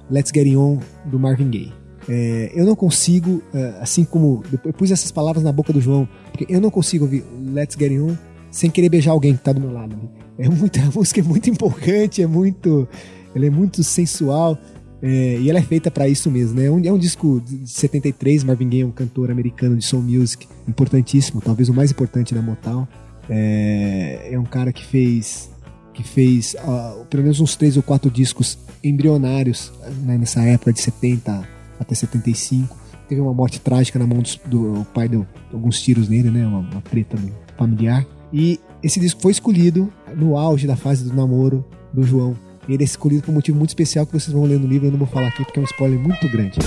Let's 0.09 0.31
Get 0.33 0.47
It 0.47 0.57
On 0.57 0.79
do 1.05 1.19
Marvin 1.19 1.51
Gaye. 1.51 1.71
É, 2.09 2.51
eu 2.55 2.65
não 2.65 2.75
consigo, 2.75 3.43
é, 3.53 3.75
assim 3.79 4.03
como 4.03 4.41
eu 4.65 4.73
pus 4.73 4.89
essas 4.89 5.11
palavras 5.11 5.43
na 5.43 5.51
boca 5.51 5.71
do 5.71 5.79
João, 5.79 6.09
porque 6.31 6.47
eu 6.49 6.59
não 6.59 6.71
consigo 6.71 7.05
ouvir 7.05 7.23
Let's 7.53 7.77
Get 7.79 7.91
It 7.91 8.01
On 8.01 8.17
sem 8.49 8.71
querer 8.71 8.89
beijar 8.89 9.11
alguém 9.11 9.33
que 9.33 9.41
está 9.41 9.53
do 9.53 9.61
meu 9.61 9.71
lado. 9.71 9.95
É 10.35 10.49
muito, 10.49 10.79
a 10.81 10.85
música 10.85 11.19
é 11.19 11.23
muito 11.23 11.47
empolgante, 11.47 12.23
é 12.23 12.27
muito, 12.27 12.87
ela 13.35 13.45
é 13.45 13.51
muito 13.51 13.83
sensual. 13.83 14.57
É, 15.01 15.39
e 15.39 15.49
ela 15.49 15.59
é 15.59 15.61
feita 15.61 15.89
para 15.89 16.07
isso 16.07 16.29
mesmo, 16.29 16.59
né? 16.59 16.65
É 16.65 16.71
um, 16.71 16.85
é 16.85 16.91
um, 16.91 16.97
disco 16.97 17.41
de 17.45 17.69
73, 17.69 18.43
Marvin 18.43 18.69
Gaye 18.69 18.81
é 18.81 18.85
um 18.85 18.91
cantor 18.91 19.31
americano 19.31 19.77
de 19.77 19.85
soul 19.85 20.03
music 20.03 20.47
importantíssimo, 20.67 21.41
talvez 21.41 21.69
o 21.69 21.73
mais 21.73 21.91
importante 21.91 22.33
da 22.33 22.41
Motown. 22.41 22.87
É, 23.29 24.29
é 24.31 24.39
um 24.39 24.43
cara 24.43 24.73
que 24.73 24.85
fez 24.85 25.49
que 25.93 26.03
fez 26.03 26.55
uh, 26.55 27.05
pelo 27.05 27.23
menos 27.23 27.41
uns 27.41 27.57
três 27.57 27.75
ou 27.75 27.83
quatro 27.83 28.09
discos 28.09 28.57
embrionários 28.81 29.71
né, 30.05 30.17
nessa 30.17 30.41
época 30.43 30.71
de 30.71 30.79
70 30.79 31.47
até 31.77 31.93
75. 31.93 32.77
Teve 33.07 33.19
uma 33.19 33.33
morte 33.33 33.59
trágica 33.59 33.99
na 33.99 34.07
mão 34.07 34.21
do, 34.45 34.85
pai 34.93 35.09
deu 35.09 35.25
alguns 35.51 35.81
tiros 35.81 36.07
nele, 36.07 36.29
né? 36.29 36.45
Uma, 36.45 36.59
uma 36.59 36.81
preta 36.81 37.17
familiar. 37.57 38.05
E 38.31 38.59
esse 38.83 38.99
disco 38.99 39.21
foi 39.21 39.31
escolhido 39.31 39.91
no 40.15 40.37
auge 40.37 40.67
da 40.67 40.75
fase 40.75 41.03
do 41.03 41.13
namoro 41.13 41.65
do 41.91 42.03
João 42.03 42.35
ele 42.73 42.83
é 42.83 42.85
escolhido 42.85 43.23
por 43.23 43.31
um 43.31 43.35
motivo 43.35 43.57
muito 43.57 43.71
especial 43.71 44.05
que 44.05 44.13
vocês 44.13 44.31
vão 44.31 44.43
ler 44.43 44.59
no 44.59 44.67
livro, 44.67 44.87
eu 44.87 44.91
não 44.91 44.99
vou 44.99 45.07
falar 45.07 45.27
aqui 45.27 45.43
porque 45.43 45.59
é 45.59 45.61
um 45.61 45.65
spoiler 45.65 45.99
muito 45.99 46.29
grande. 46.29 46.59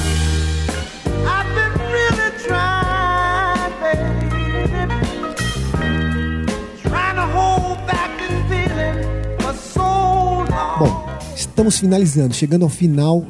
Bom, 10.79 11.07
estamos 11.37 11.79
finalizando, 11.79 12.35
chegando 12.35 12.65
ao 12.65 12.69
final. 12.69 13.25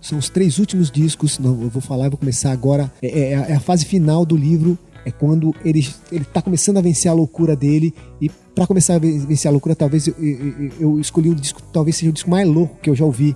São 0.00 0.18
os 0.18 0.28
três 0.28 0.58
últimos 0.58 0.90
discos. 0.90 1.38
Não, 1.38 1.62
eu 1.62 1.70
vou 1.70 1.80
falar, 1.80 2.06
eu 2.06 2.10
vou 2.10 2.18
começar 2.18 2.52
agora. 2.52 2.92
É, 3.00 3.06
é, 3.06 3.32
é 3.32 3.54
a 3.54 3.60
fase 3.60 3.84
final 3.84 4.26
do 4.26 4.36
livro 4.36 4.78
é 5.08 5.10
quando 5.10 5.54
ele 5.64 5.86
ele 6.12 6.22
está 6.22 6.42
começando 6.42 6.76
a 6.76 6.80
vencer 6.80 7.10
a 7.10 7.14
loucura 7.14 7.56
dele 7.56 7.94
e 8.20 8.28
para 8.28 8.66
começar 8.66 8.94
a 8.94 8.98
vencer 8.98 9.48
a 9.48 9.52
loucura 9.52 9.74
talvez 9.74 10.06
eu, 10.06 10.14
eu, 10.18 10.70
eu, 10.80 11.00
escolhi 11.00 11.30
o 11.30 11.34
disco 11.34 11.62
talvez 11.72 11.96
seja 11.96 12.10
o 12.10 12.12
disco 12.12 12.28
mais 12.28 12.48
louco 12.48 12.76
que 12.80 12.90
eu 12.90 12.94
já 12.94 13.04
ouvi 13.04 13.34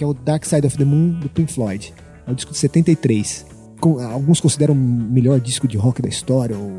que 0.00 0.04
é 0.04 0.06
o 0.06 0.14
Dark 0.14 0.46
Side 0.46 0.66
of 0.66 0.78
the 0.78 0.84
Moon 0.84 1.10
do 1.20 1.28
Pink 1.28 1.52
Floyd. 1.52 1.92
É 2.26 2.30
o 2.30 2.34
disco 2.34 2.52
de 2.52 2.58
73 2.58 3.44
Com, 3.78 4.00
alguns 4.00 4.40
consideram 4.40 4.72
o 4.72 4.78
melhor 4.78 5.38
disco 5.38 5.68
de 5.68 5.76
rock 5.76 6.00
da 6.00 6.08
história 6.08 6.56
ou 6.56 6.72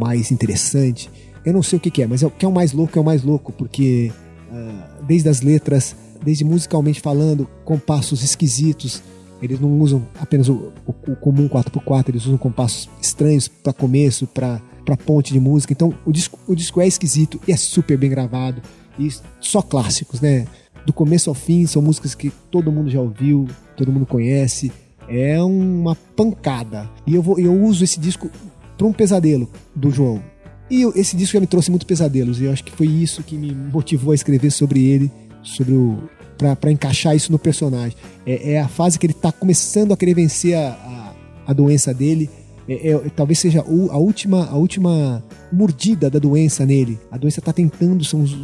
mais 0.00 0.30
interessante. 0.30 1.10
Eu 1.44 1.52
não 1.52 1.62
sei 1.62 1.76
o 1.76 1.80
que, 1.80 1.90
que 1.90 2.02
é 2.02 2.06
mas 2.06 2.22
é 2.22 2.26
o 2.26 2.30
que 2.30 2.46
é 2.46 2.48
o 2.48 2.52
mais 2.52 2.72
louco 2.72 2.98
é 2.98 3.02
o 3.02 3.04
mais 3.04 3.22
louco 3.22 3.52
porque 3.52 4.10
uh, 4.50 5.04
desde 5.04 5.28
as 5.28 5.42
letras 5.42 5.94
desde 6.24 6.44
musicalmente 6.44 6.98
falando 6.98 7.46
compassos 7.62 8.22
esquisitos 8.22 9.02
eles 9.42 9.58
não 9.58 9.80
usam 9.80 10.06
apenas 10.20 10.48
o, 10.48 10.72
o, 10.86 11.12
o 11.12 11.16
comum 11.16 11.48
4x4, 11.48 12.10
eles 12.10 12.26
usam 12.26 12.38
compassos 12.38 12.88
estranhos 13.00 13.48
para 13.48 13.72
começo, 13.72 14.24
para 14.26 14.60
ponte 15.04 15.32
de 15.32 15.40
música. 15.40 15.72
Então 15.72 15.92
o 16.06 16.12
disco, 16.12 16.38
o 16.46 16.54
disco 16.54 16.80
é 16.80 16.86
esquisito 16.86 17.40
e 17.46 17.52
é 17.52 17.56
super 17.56 17.98
bem 17.98 18.08
gravado. 18.08 18.62
E 18.98 19.08
só 19.40 19.60
clássicos, 19.60 20.20
né? 20.20 20.46
Do 20.86 20.92
começo 20.92 21.28
ao 21.28 21.34
fim, 21.34 21.66
são 21.66 21.82
músicas 21.82 22.14
que 22.14 22.30
todo 22.50 22.70
mundo 22.70 22.88
já 22.88 23.00
ouviu, 23.00 23.48
todo 23.76 23.92
mundo 23.92 24.06
conhece. 24.06 24.70
É 25.08 25.42
uma 25.42 25.96
pancada. 25.96 26.88
E 27.06 27.14
eu, 27.14 27.22
vou, 27.22 27.38
eu 27.38 27.52
uso 27.52 27.82
esse 27.82 27.98
disco 27.98 28.30
para 28.78 28.86
um 28.86 28.92
pesadelo 28.92 29.50
do 29.74 29.90
João. 29.90 30.22
E 30.70 30.82
eu, 30.82 30.92
esse 30.94 31.16
disco 31.16 31.34
já 31.34 31.40
me 31.40 31.46
trouxe 31.46 31.70
muitos 31.70 31.86
pesadelos. 31.86 32.40
E 32.40 32.44
eu 32.44 32.52
acho 32.52 32.62
que 32.62 32.72
foi 32.72 32.86
isso 32.86 33.22
que 33.22 33.36
me 33.36 33.52
motivou 33.52 34.12
a 34.12 34.14
escrever 34.14 34.50
sobre 34.50 34.84
ele, 34.84 35.10
sobre 35.42 35.72
o, 35.72 35.98
para 36.36 36.70
encaixar 36.70 37.14
isso 37.14 37.30
no 37.30 37.38
personagem. 37.38 37.96
É, 38.26 38.52
é, 38.52 38.60
a 38.60 38.68
fase 38.68 38.98
que 38.98 39.06
ele 39.06 39.12
está 39.12 39.30
começando 39.30 39.92
a 39.92 39.96
querer 39.96 40.14
vencer 40.14 40.54
a, 40.54 40.68
a, 40.68 41.14
a 41.50 41.52
doença 41.52 41.92
dele. 41.92 42.30
É, 42.68 42.90
é, 42.90 42.98
talvez 43.14 43.38
seja 43.38 43.60
a 43.60 43.98
última, 43.98 44.46
a 44.46 44.56
última 44.56 45.22
mordida 45.52 46.08
da 46.08 46.18
doença 46.18 46.64
nele. 46.64 46.98
A 47.10 47.18
doença 47.18 47.40
está 47.40 47.52
tentando, 47.52 48.04
são 48.04 48.22
os, 48.22 48.36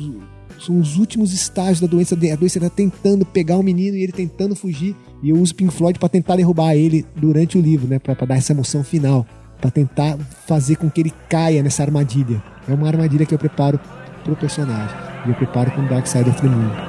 são 0.61 0.79
os 0.79 0.97
últimos 0.97 1.33
estágios 1.33 1.81
da 1.81 1.87
doença. 1.87 2.15
A 2.15 2.37
doença 2.37 2.59
está 2.59 2.71
tentando 2.71 3.25
pegar 3.25 3.57
o 3.57 3.63
menino 3.63 3.97
e 3.97 4.03
ele 4.03 4.13
tentando 4.13 4.55
fugir. 4.55 4.95
E 5.23 5.31
eu 5.31 5.37
uso 5.37 5.55
Pink 5.55 5.73
Floyd 5.73 5.99
para 5.99 6.09
tentar 6.09 6.37
derrubar 6.37 6.75
ele 6.75 7.05
durante 7.17 7.59
o 7.59 7.61
livro, 7.61 7.89
né? 7.89 7.99
Para 7.99 8.15
dar 8.27 8.37
essa 8.37 8.53
emoção 8.53 8.85
final, 8.85 9.27
para 9.61 9.71
tentar 9.71 10.17
fazer 10.47 10.77
com 10.77 10.91
que 10.91 11.01
ele 11.01 11.13
caia 11.29 11.63
nessa 11.63 11.83
armadilha. 11.83 12.43
É 12.69 12.75
uma 12.75 12.89
armadilha 12.89 13.25
que 13.25 13.35
eu 13.35 13.39
preparo 13.39 13.81
pro 14.25 14.37
personagem. 14.37 14.97
E 15.27 15.31
eu 15.31 15.35
preparo 15.35 15.71
com 15.73 15.85
Dark 15.87 16.07
Side 16.07 16.29
of 16.29 16.41
the 16.41 16.49
Moon. 16.49 16.88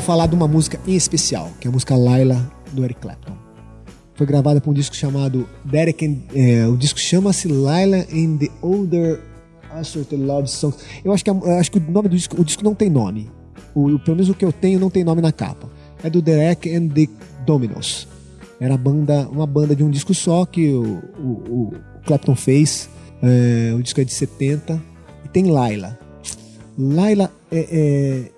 falar 0.00 0.26
de 0.26 0.34
uma 0.34 0.46
música 0.46 0.78
em 0.86 0.94
especial, 0.94 1.50
que 1.60 1.66
é 1.66 1.70
a 1.70 1.72
música 1.72 1.96
Laila 1.96 2.52
do 2.72 2.84
Eric 2.84 3.00
Clapton. 3.00 3.32
Foi 4.14 4.26
gravada 4.26 4.60
para 4.60 4.70
um 4.70 4.74
disco 4.74 4.94
chamado 4.94 5.48
Derek 5.64 6.06
and, 6.06 6.16
é, 6.34 6.66
o 6.66 6.76
disco 6.76 6.98
chama-se 6.98 7.48
Laila 7.48 7.98
and 8.12 8.36
the 8.38 8.48
Older 8.62 9.20
Assorted 9.72 10.22
Love 10.22 10.48
Songs. 10.48 10.78
Eu 11.04 11.12
acho 11.12 11.24
que, 11.24 11.30
eu 11.30 11.58
acho 11.58 11.70
que 11.70 11.78
o 11.78 11.90
nome 11.90 12.08
do 12.08 12.16
disco, 12.16 12.40
o 12.40 12.44
disco 12.44 12.62
não 12.64 12.74
tem 12.74 12.90
nome. 12.90 13.30
O, 13.74 13.98
pelo 13.98 14.16
menos 14.16 14.28
o 14.28 14.34
que 14.34 14.44
eu 14.44 14.52
tenho 14.52 14.78
não 14.78 14.90
tem 14.90 15.04
nome 15.04 15.22
na 15.22 15.32
capa. 15.32 15.68
É 16.02 16.10
do 16.10 16.20
Derek 16.20 16.74
and 16.74 16.88
the 16.88 17.08
Dominos. 17.44 18.06
Era 18.60 18.76
banda, 18.76 19.28
uma 19.30 19.46
banda 19.46 19.74
de 19.74 19.84
um 19.84 19.90
disco 19.90 20.14
só 20.14 20.46
que 20.46 20.72
o, 20.72 21.02
o, 21.18 21.30
o 21.52 21.72
Clapton 22.04 22.34
fez. 22.34 22.88
É, 23.22 23.74
o 23.74 23.82
disco 23.82 24.00
é 24.00 24.04
de 24.04 24.12
70 24.12 24.82
e 25.24 25.28
tem 25.28 25.50
Laila. 25.50 25.98
Laila 26.78 27.30
é, 27.50 27.68
é 27.70 28.35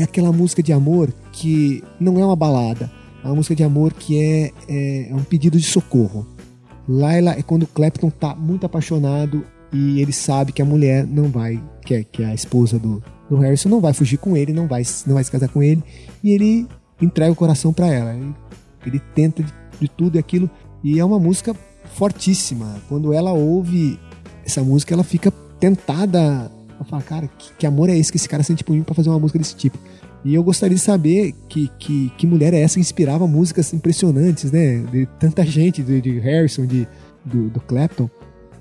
é 0.00 0.02
aquela 0.02 0.32
música 0.32 0.62
de 0.62 0.72
amor 0.72 1.12
que 1.32 1.82
não 1.98 2.18
é 2.18 2.24
uma 2.24 2.36
balada, 2.36 2.90
é 3.22 3.26
uma 3.26 3.36
música 3.36 3.54
de 3.54 3.64
amor 3.64 3.92
que 3.92 4.18
é, 4.18 4.52
é, 4.68 5.10
é 5.10 5.14
um 5.14 5.22
pedido 5.22 5.58
de 5.58 5.64
socorro. 5.64 6.26
Laila 6.88 7.32
é 7.32 7.42
quando 7.42 7.64
o 7.64 7.66
Clapton 7.66 8.10
tá 8.10 8.34
muito 8.34 8.64
apaixonado 8.64 9.44
e 9.72 10.00
ele 10.00 10.12
sabe 10.12 10.52
que 10.52 10.62
a 10.62 10.64
mulher 10.64 11.06
não 11.06 11.28
vai, 11.28 11.62
que 11.84 11.94
é, 11.94 12.04
que 12.04 12.22
é 12.22 12.26
a 12.26 12.34
esposa 12.34 12.78
do, 12.78 13.02
do 13.28 13.36
Harrison, 13.36 13.68
não 13.68 13.80
vai 13.80 13.92
fugir 13.92 14.18
com 14.18 14.36
ele, 14.36 14.52
não 14.52 14.66
vai, 14.66 14.82
não 15.06 15.14
vai 15.14 15.24
se 15.24 15.30
casar 15.30 15.48
com 15.48 15.62
ele, 15.62 15.82
e 16.22 16.30
ele 16.30 16.66
entrega 17.00 17.32
o 17.32 17.36
coração 17.36 17.72
para 17.72 17.88
ela. 17.88 18.14
Ele, 18.14 18.34
ele 18.86 19.02
tenta 19.14 19.42
de, 19.42 19.52
de 19.80 19.88
tudo 19.88 20.16
e 20.16 20.18
aquilo, 20.18 20.48
e 20.82 21.00
é 21.00 21.04
uma 21.04 21.18
música 21.18 21.54
fortíssima. 21.94 22.80
Quando 22.88 23.12
ela 23.12 23.32
ouve 23.32 23.98
essa 24.44 24.62
música, 24.62 24.94
ela 24.94 25.04
fica 25.04 25.32
tentada 25.58 26.50
Eu 26.78 26.84
falo, 26.84 27.02
cara, 27.02 27.28
que, 27.38 27.52
que, 27.58 27.66
amor 27.66 27.88
é 27.88 27.96
esse 27.96 28.10
que 28.10 28.18
esse 28.18 28.28
cara 28.28 28.42
sente 28.42 28.62
por 28.62 28.74
mim 28.74 28.82
pra 28.82 28.94
fazer 28.94 29.08
uma 29.08 29.18
música 29.18 29.38
desse 29.38 29.56
tipo? 29.56 29.78
E 30.24 30.34
eu 30.34 30.42
gostaria 30.42 30.76
de 30.76 30.82
saber 30.82 31.32
que, 31.48 31.70
que, 31.78 32.10
que 32.18 32.26
mulher 32.26 32.52
é 32.52 32.60
essa 32.60 32.74
que 32.74 32.80
inspirava 32.80 33.26
músicas 33.26 33.72
impressionantes, 33.72 34.50
né? 34.50 34.78
De 34.90 35.06
tanta 35.20 35.44
gente, 35.44 35.82
de, 35.82 36.00
de 36.00 36.18
Harrison, 36.18 36.66
de, 36.66 36.86
do, 37.24 37.48
do 37.48 37.60
Clapton. 37.60 38.10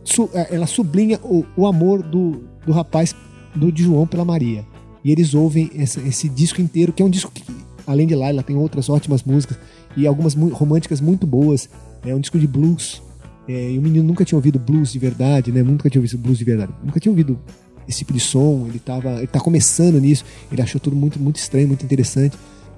Su, 0.03 0.29
é, 0.33 0.53
ela 0.55 0.67
sublinha 0.67 1.19
o, 1.23 1.43
o 1.57 1.65
amor 1.65 2.03
do, 2.03 2.43
do 2.65 2.71
rapaz, 2.71 3.15
do 3.55 3.75
João 3.75 4.05
pela 4.05 4.23
Maria. 4.23 4.65
E 5.03 5.11
eles 5.11 5.33
ouvem 5.33 5.69
esse, 5.73 5.99
esse 6.01 6.29
disco 6.29 6.61
inteiro, 6.61 6.93
que 6.93 7.01
é 7.01 7.05
um 7.05 7.09
disco 7.09 7.31
que, 7.31 7.43
além 7.85 8.07
de 8.07 8.15
Laila, 8.15 8.43
tem 8.43 8.55
outras 8.55 8.89
ótimas 8.89 9.23
músicas 9.23 9.57
e 9.97 10.05
algumas 10.05 10.33
românticas 10.35 11.01
muito 11.01 11.25
boas. 11.25 11.69
É 12.05 12.13
um 12.13 12.19
disco 12.19 12.37
de 12.37 12.47
blues. 12.47 13.01
É, 13.47 13.71
e 13.71 13.77
o 13.77 13.81
menino 13.81 14.03
nunca 14.03 14.25
tinha 14.25 14.37
ouvido 14.37 14.59
blues 14.59 14.91
de 14.91 14.99
verdade, 14.99 15.51
né? 15.51 15.61
Nunca 15.63 15.89
tinha 15.89 15.99
ouvido 15.99 16.17
blues 16.19 16.37
de 16.37 16.43
verdade. 16.43 16.71
Nunca 16.83 16.99
tinha 16.99 17.11
ouvido 17.11 17.39
esse 17.87 17.99
tipo 17.99 18.13
de 18.13 18.19
som. 18.19 18.65
Ele 18.67 18.79
tava, 18.79 19.17
ele 19.17 19.27
tá 19.27 19.39
começando 19.39 19.99
nisso. 19.99 20.25
Ele 20.51 20.61
achou 20.61 20.79
tudo 20.79 20.95
muito, 20.95 21.19
muito 21.19 21.37
estranho, 21.37 21.67
muito 21.67 21.83
interessante. 21.83 22.37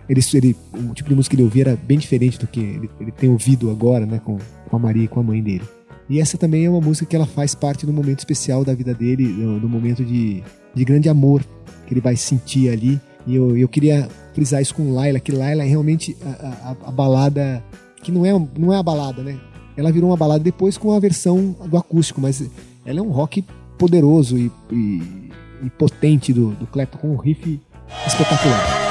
Ele, 0.10 0.22
ele, 0.34 0.56
o 0.74 0.94
tipo 0.94 1.10
de 1.10 1.16
música 1.16 1.36
que 1.36 1.42
ele 1.42 1.46
ouvia 1.46 1.64
era 1.64 1.76
bem 1.76 1.98
diferente 1.98 2.40
do 2.40 2.48
que 2.48 2.60
ele, 2.60 2.90
ele 3.00 3.12
tem 3.12 3.30
ouvido 3.30 3.70
agora, 3.70 4.06
né? 4.06 4.22
Com, 4.24 4.38
com 4.70 4.76
a 4.76 4.80
Maria 4.80 5.04
e 5.04 5.08
com 5.08 5.20
a 5.20 5.24
mãe 5.24 5.42
dele. 5.42 5.64
E 6.10 6.22
essa 6.22 6.38
também 6.38 6.66
é 6.66 6.70
uma 6.70 6.80
música 6.80 7.06
que 7.06 7.16
ela 7.16 7.26
faz 7.26 7.54
parte 7.54 7.86
do 7.86 7.92
momento 7.92 8.20
especial 8.20 8.64
da 8.64 8.74
vida 8.74 8.94
dele, 8.94 9.28
do 9.60 9.68
momento 9.68 10.06
de, 10.06 10.42
de 10.74 10.86
grande 10.86 11.10
amor 11.10 11.44
que 11.86 11.94
ele 11.94 12.00
vai 12.00 12.16
sentir 12.16 12.70
ali. 12.70 13.00
E 13.26 13.36
eu, 13.36 13.58
eu 13.58 13.68
queria 13.68 14.08
frisar 14.34 14.62
isso 14.62 14.74
com 14.74 14.94
Laila, 14.94 15.20
que 15.20 15.34
Laila 15.34 15.64
é 15.64 15.68
realmente 15.68 16.16
a, 16.24 16.76
a, 16.84 16.90
a 16.90 16.92
balada 16.92 17.62
que 18.02 18.12
não 18.12 18.26
é, 18.26 18.32
não 18.58 18.72
é 18.72 18.78
a 18.78 18.84
balada, 18.84 19.22
né? 19.22 19.38
Ela 19.76 19.92
virou 19.92 20.10
uma 20.10 20.18
balada 20.18 20.44
depois 20.44 20.78
com 20.78 20.94
a 20.94 21.00
versão 21.00 21.56
do 21.68 21.78
acústico, 21.78 22.22
mas 22.22 22.42
ela 22.86 23.00
é 23.00 23.02
um 23.02 23.10
rock 23.10 23.44
poderoso 23.78 24.38
e, 24.38 24.52
e, 24.72 25.32
e 25.64 25.70
potente 25.78 26.34
do, 26.34 26.52
do 26.52 26.68
Clapton 26.68 26.98
com 26.98 27.14
um 27.14 27.18
riff 27.18 27.62
espetacular. 28.06 28.88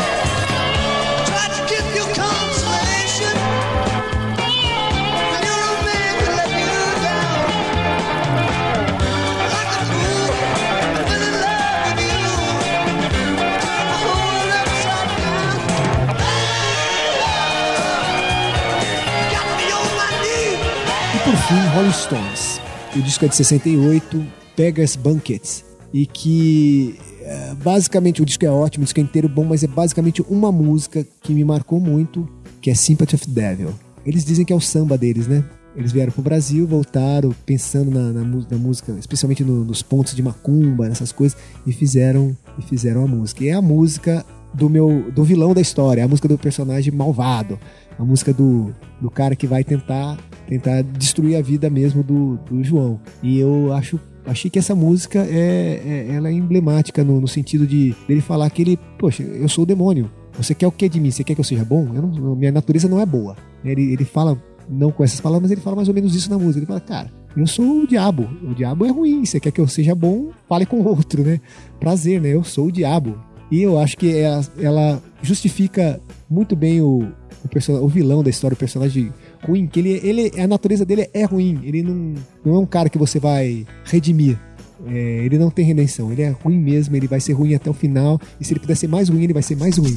fim, 21.46 21.66
Rolling 21.74 21.92
Stones. 21.92 22.60
O 22.94 23.02
disco 23.02 23.24
é 23.24 23.28
de 23.28 23.36
68, 23.36 24.26
Beggars 24.56 24.96
Banquets. 24.96 25.64
E 25.92 26.04
que 26.06 26.98
é, 27.22 27.54
basicamente 27.54 28.20
o 28.22 28.24
disco 28.24 28.44
é 28.44 28.50
ótimo, 28.50 28.82
o 28.82 28.84
disco 28.84 29.00
é 29.00 29.02
inteiro 29.02 29.28
bom, 29.28 29.44
mas 29.44 29.62
é 29.62 29.66
basicamente 29.66 30.22
uma 30.28 30.52
música 30.52 31.06
que 31.22 31.32
me 31.32 31.44
marcou 31.44 31.80
muito, 31.80 32.28
que 32.60 32.70
é 32.70 32.74
Sympathy 32.74 33.14
of 33.14 33.26
the 33.26 33.32
Devil. 33.32 33.74
Eles 34.04 34.24
dizem 34.24 34.44
que 34.44 34.52
é 34.52 34.56
o 34.56 34.60
samba 34.60 34.96
deles, 34.98 35.26
né? 35.26 35.44
Eles 35.76 35.92
vieram 35.92 36.10
pro 36.10 36.22
Brasil, 36.22 36.66
voltaram 36.66 37.34
pensando 37.44 37.90
na, 37.90 38.12
na, 38.12 38.22
na 38.22 38.56
música, 38.56 38.92
especialmente 38.98 39.44
no, 39.44 39.64
nos 39.64 39.82
pontos 39.82 40.14
de 40.14 40.22
macumba, 40.22 40.88
nessas 40.88 41.12
coisas, 41.12 41.36
e 41.66 41.72
fizeram 41.72 42.36
e 42.58 42.62
fizeram 42.62 43.04
a 43.04 43.06
música. 43.06 43.44
E 43.44 43.48
é 43.48 43.52
a 43.52 43.60
música 43.60 44.24
do 44.54 44.70
meu 44.70 45.10
do 45.12 45.22
vilão 45.22 45.52
da 45.52 45.60
história, 45.60 46.00
é 46.00 46.04
a 46.04 46.08
música 46.08 46.26
do 46.28 46.38
personagem 46.38 46.92
malvado, 46.94 47.58
a 47.98 48.04
música 48.04 48.32
do, 48.32 48.72
do 49.00 49.10
cara 49.10 49.36
que 49.36 49.46
vai 49.46 49.62
tentar 49.62 50.16
tentar 50.48 50.82
destruir 50.82 51.36
a 51.36 51.42
vida 51.42 51.68
mesmo 51.68 52.02
do, 52.02 52.36
do 52.48 52.64
João. 52.64 52.98
E 53.22 53.38
eu 53.38 53.72
acho 53.72 54.00
achei 54.26 54.50
que 54.50 54.58
essa 54.58 54.74
música 54.74 55.20
é, 55.20 55.80
é 56.10 56.14
ela 56.14 56.28
é 56.28 56.32
emblemática 56.32 57.04
no, 57.04 57.20
no, 57.20 57.28
sentido 57.28 57.66
de 57.66 57.94
dele 58.06 58.20
falar 58.20 58.50
que 58.50 58.62
ele, 58.62 58.78
poxa, 58.98 59.22
eu 59.22 59.48
sou 59.48 59.64
o 59.64 59.66
demônio. 59.66 60.10
Você 60.36 60.54
quer 60.54 60.66
o 60.66 60.72
que 60.72 60.88
de 60.88 61.00
mim? 61.00 61.10
Você 61.10 61.24
quer 61.24 61.34
que 61.34 61.40
eu 61.40 61.44
seja 61.44 61.64
bom? 61.64 61.88
Eu 61.94 62.02
não, 62.02 62.36
minha 62.36 62.52
natureza 62.52 62.88
não 62.88 63.00
é 63.00 63.06
boa. 63.06 63.36
Ele, 63.64 63.92
ele 63.92 64.04
fala, 64.04 64.40
não 64.68 64.90
com 64.90 65.02
essas 65.02 65.20
palavras, 65.20 65.42
mas 65.42 65.50
ele 65.52 65.60
fala 65.60 65.76
mais 65.76 65.88
ou 65.88 65.94
menos 65.94 66.14
isso 66.14 66.28
na 66.28 66.38
música. 66.38 66.58
Ele 66.58 66.66
fala, 66.66 66.80
cara, 66.80 67.10
eu 67.36 67.46
sou 67.46 67.82
o 67.82 67.86
diabo. 67.86 68.28
O 68.42 68.54
diabo 68.54 68.84
é 68.84 68.90
ruim. 68.90 69.24
Você 69.24 69.40
quer 69.40 69.50
que 69.50 69.60
eu 69.60 69.68
seja 69.68 69.94
bom? 69.94 70.30
Fale 70.48 70.66
com 70.66 70.82
outro, 70.82 71.22
né? 71.22 71.40
Prazer, 71.80 72.20
né? 72.20 72.34
Eu 72.34 72.44
sou 72.44 72.66
o 72.66 72.72
diabo. 72.72 73.18
E 73.50 73.62
eu 73.62 73.78
acho 73.78 73.96
que 73.96 74.14
ela, 74.14 74.44
ela 74.58 75.02
justifica 75.22 76.00
muito 76.28 76.56
bem 76.56 76.80
o, 76.80 77.02
o, 77.02 77.84
o 77.84 77.88
vilão 77.88 78.22
da 78.22 78.30
história, 78.30 78.54
o 78.54 78.58
personagem 78.58 79.12
ruim, 79.46 79.66
que 79.66 79.80
ele, 79.80 80.00
ele, 80.02 80.40
a 80.40 80.46
natureza 80.46 80.84
dele 80.84 81.08
é 81.12 81.24
ruim. 81.24 81.60
Ele 81.62 81.82
não, 81.82 82.14
não 82.44 82.54
é 82.56 82.58
um 82.58 82.66
cara 82.66 82.88
que 82.88 82.98
você 82.98 83.18
vai 83.18 83.66
redimir. 83.84 84.38
É, 84.86 85.24
ele 85.24 85.38
não 85.38 85.50
tem 85.50 85.64
redenção. 85.64 86.12
Ele 86.12 86.22
é 86.22 86.30
ruim 86.30 86.58
mesmo, 86.58 86.96
ele 86.96 87.06
vai 87.06 87.20
ser 87.20 87.32
ruim 87.32 87.54
até 87.54 87.70
o 87.70 87.72
final. 87.72 88.20
E 88.40 88.44
se 88.44 88.52
ele 88.52 88.60
puder 88.60 88.76
ser 88.76 88.88
mais 88.88 89.08
ruim, 89.08 89.22
ele 89.24 89.32
vai 89.32 89.42
ser 89.42 89.56
mais 89.56 89.78
ruim. 89.78 89.94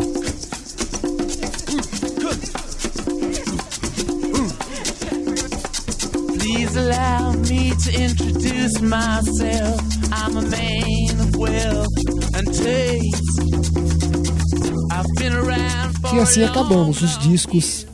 Please 6.38 6.78
allow 6.78 7.34
me 7.34 7.72
to 7.72 7.90
introduce 7.92 8.82
myself. 8.82 9.82
I'm 10.12 10.38
a 10.38 10.42
man 10.42 11.22
of 11.22 11.36
wealth 11.36 11.88
and 12.36 12.46
taste. 12.54 13.30
E 16.14 16.20
assim 16.20 16.44
acabamos 16.44 17.02
os 17.02 17.18
discos 17.20 17.86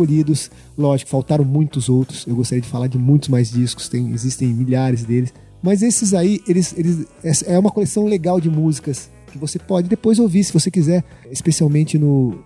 escolhidos. 0.00 0.50
Lógico, 0.76 1.10
faltaram 1.10 1.44
muitos 1.44 1.88
outros. 1.88 2.26
Eu 2.26 2.34
gostaria 2.34 2.62
de 2.62 2.68
falar 2.68 2.86
de 2.86 2.98
muitos 2.98 3.28
mais 3.28 3.50
discos, 3.50 3.88
tem, 3.88 4.12
existem 4.12 4.48
milhares 4.48 5.04
deles. 5.04 5.32
Mas 5.62 5.82
esses 5.82 6.14
aí, 6.14 6.40
eles, 6.48 6.74
eles 6.76 7.06
é 7.46 7.58
uma 7.58 7.70
coleção 7.70 8.06
legal 8.06 8.40
de 8.40 8.48
músicas 8.48 9.10
que 9.30 9.38
você 9.38 9.58
pode 9.58 9.88
depois 9.88 10.18
ouvir 10.18 10.42
se 10.42 10.52
você 10.52 10.70
quiser, 10.70 11.04
especialmente 11.30 11.98
no, 11.98 12.38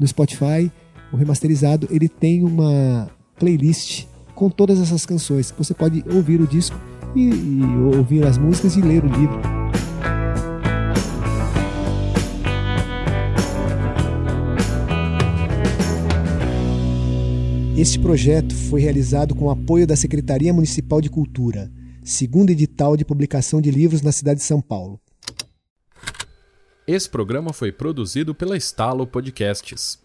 no 0.00 0.06
Spotify, 0.06 0.72
o 1.12 1.16
remasterizado, 1.16 1.86
ele 1.90 2.08
tem 2.08 2.42
uma 2.42 3.10
playlist 3.38 4.06
com 4.34 4.48
todas 4.48 4.80
essas 4.80 5.04
canções. 5.04 5.54
Você 5.56 5.74
pode 5.74 6.02
ouvir 6.12 6.40
o 6.40 6.46
disco 6.46 6.76
e, 7.14 7.28
e 7.28 7.96
ouvir 7.96 8.24
as 8.26 8.38
músicas 8.38 8.76
e 8.76 8.80
ler 8.80 9.04
o 9.04 9.08
livro. 9.08 9.61
Este 17.74 17.98
projeto 17.98 18.54
foi 18.54 18.82
realizado 18.82 19.34
com 19.34 19.46
o 19.46 19.50
apoio 19.50 19.86
da 19.86 19.96
Secretaria 19.96 20.52
Municipal 20.52 21.00
de 21.00 21.08
Cultura, 21.08 21.72
segundo 22.04 22.50
edital 22.50 22.98
de 22.98 23.04
publicação 23.04 23.62
de 23.62 23.70
livros 23.70 24.02
na 24.02 24.12
cidade 24.12 24.40
de 24.40 24.46
São 24.46 24.60
Paulo. 24.60 25.00
Esse 26.86 27.08
programa 27.08 27.50
foi 27.50 27.72
produzido 27.72 28.34
pela 28.34 28.58
Estalo 28.58 29.06
Podcasts. 29.06 29.98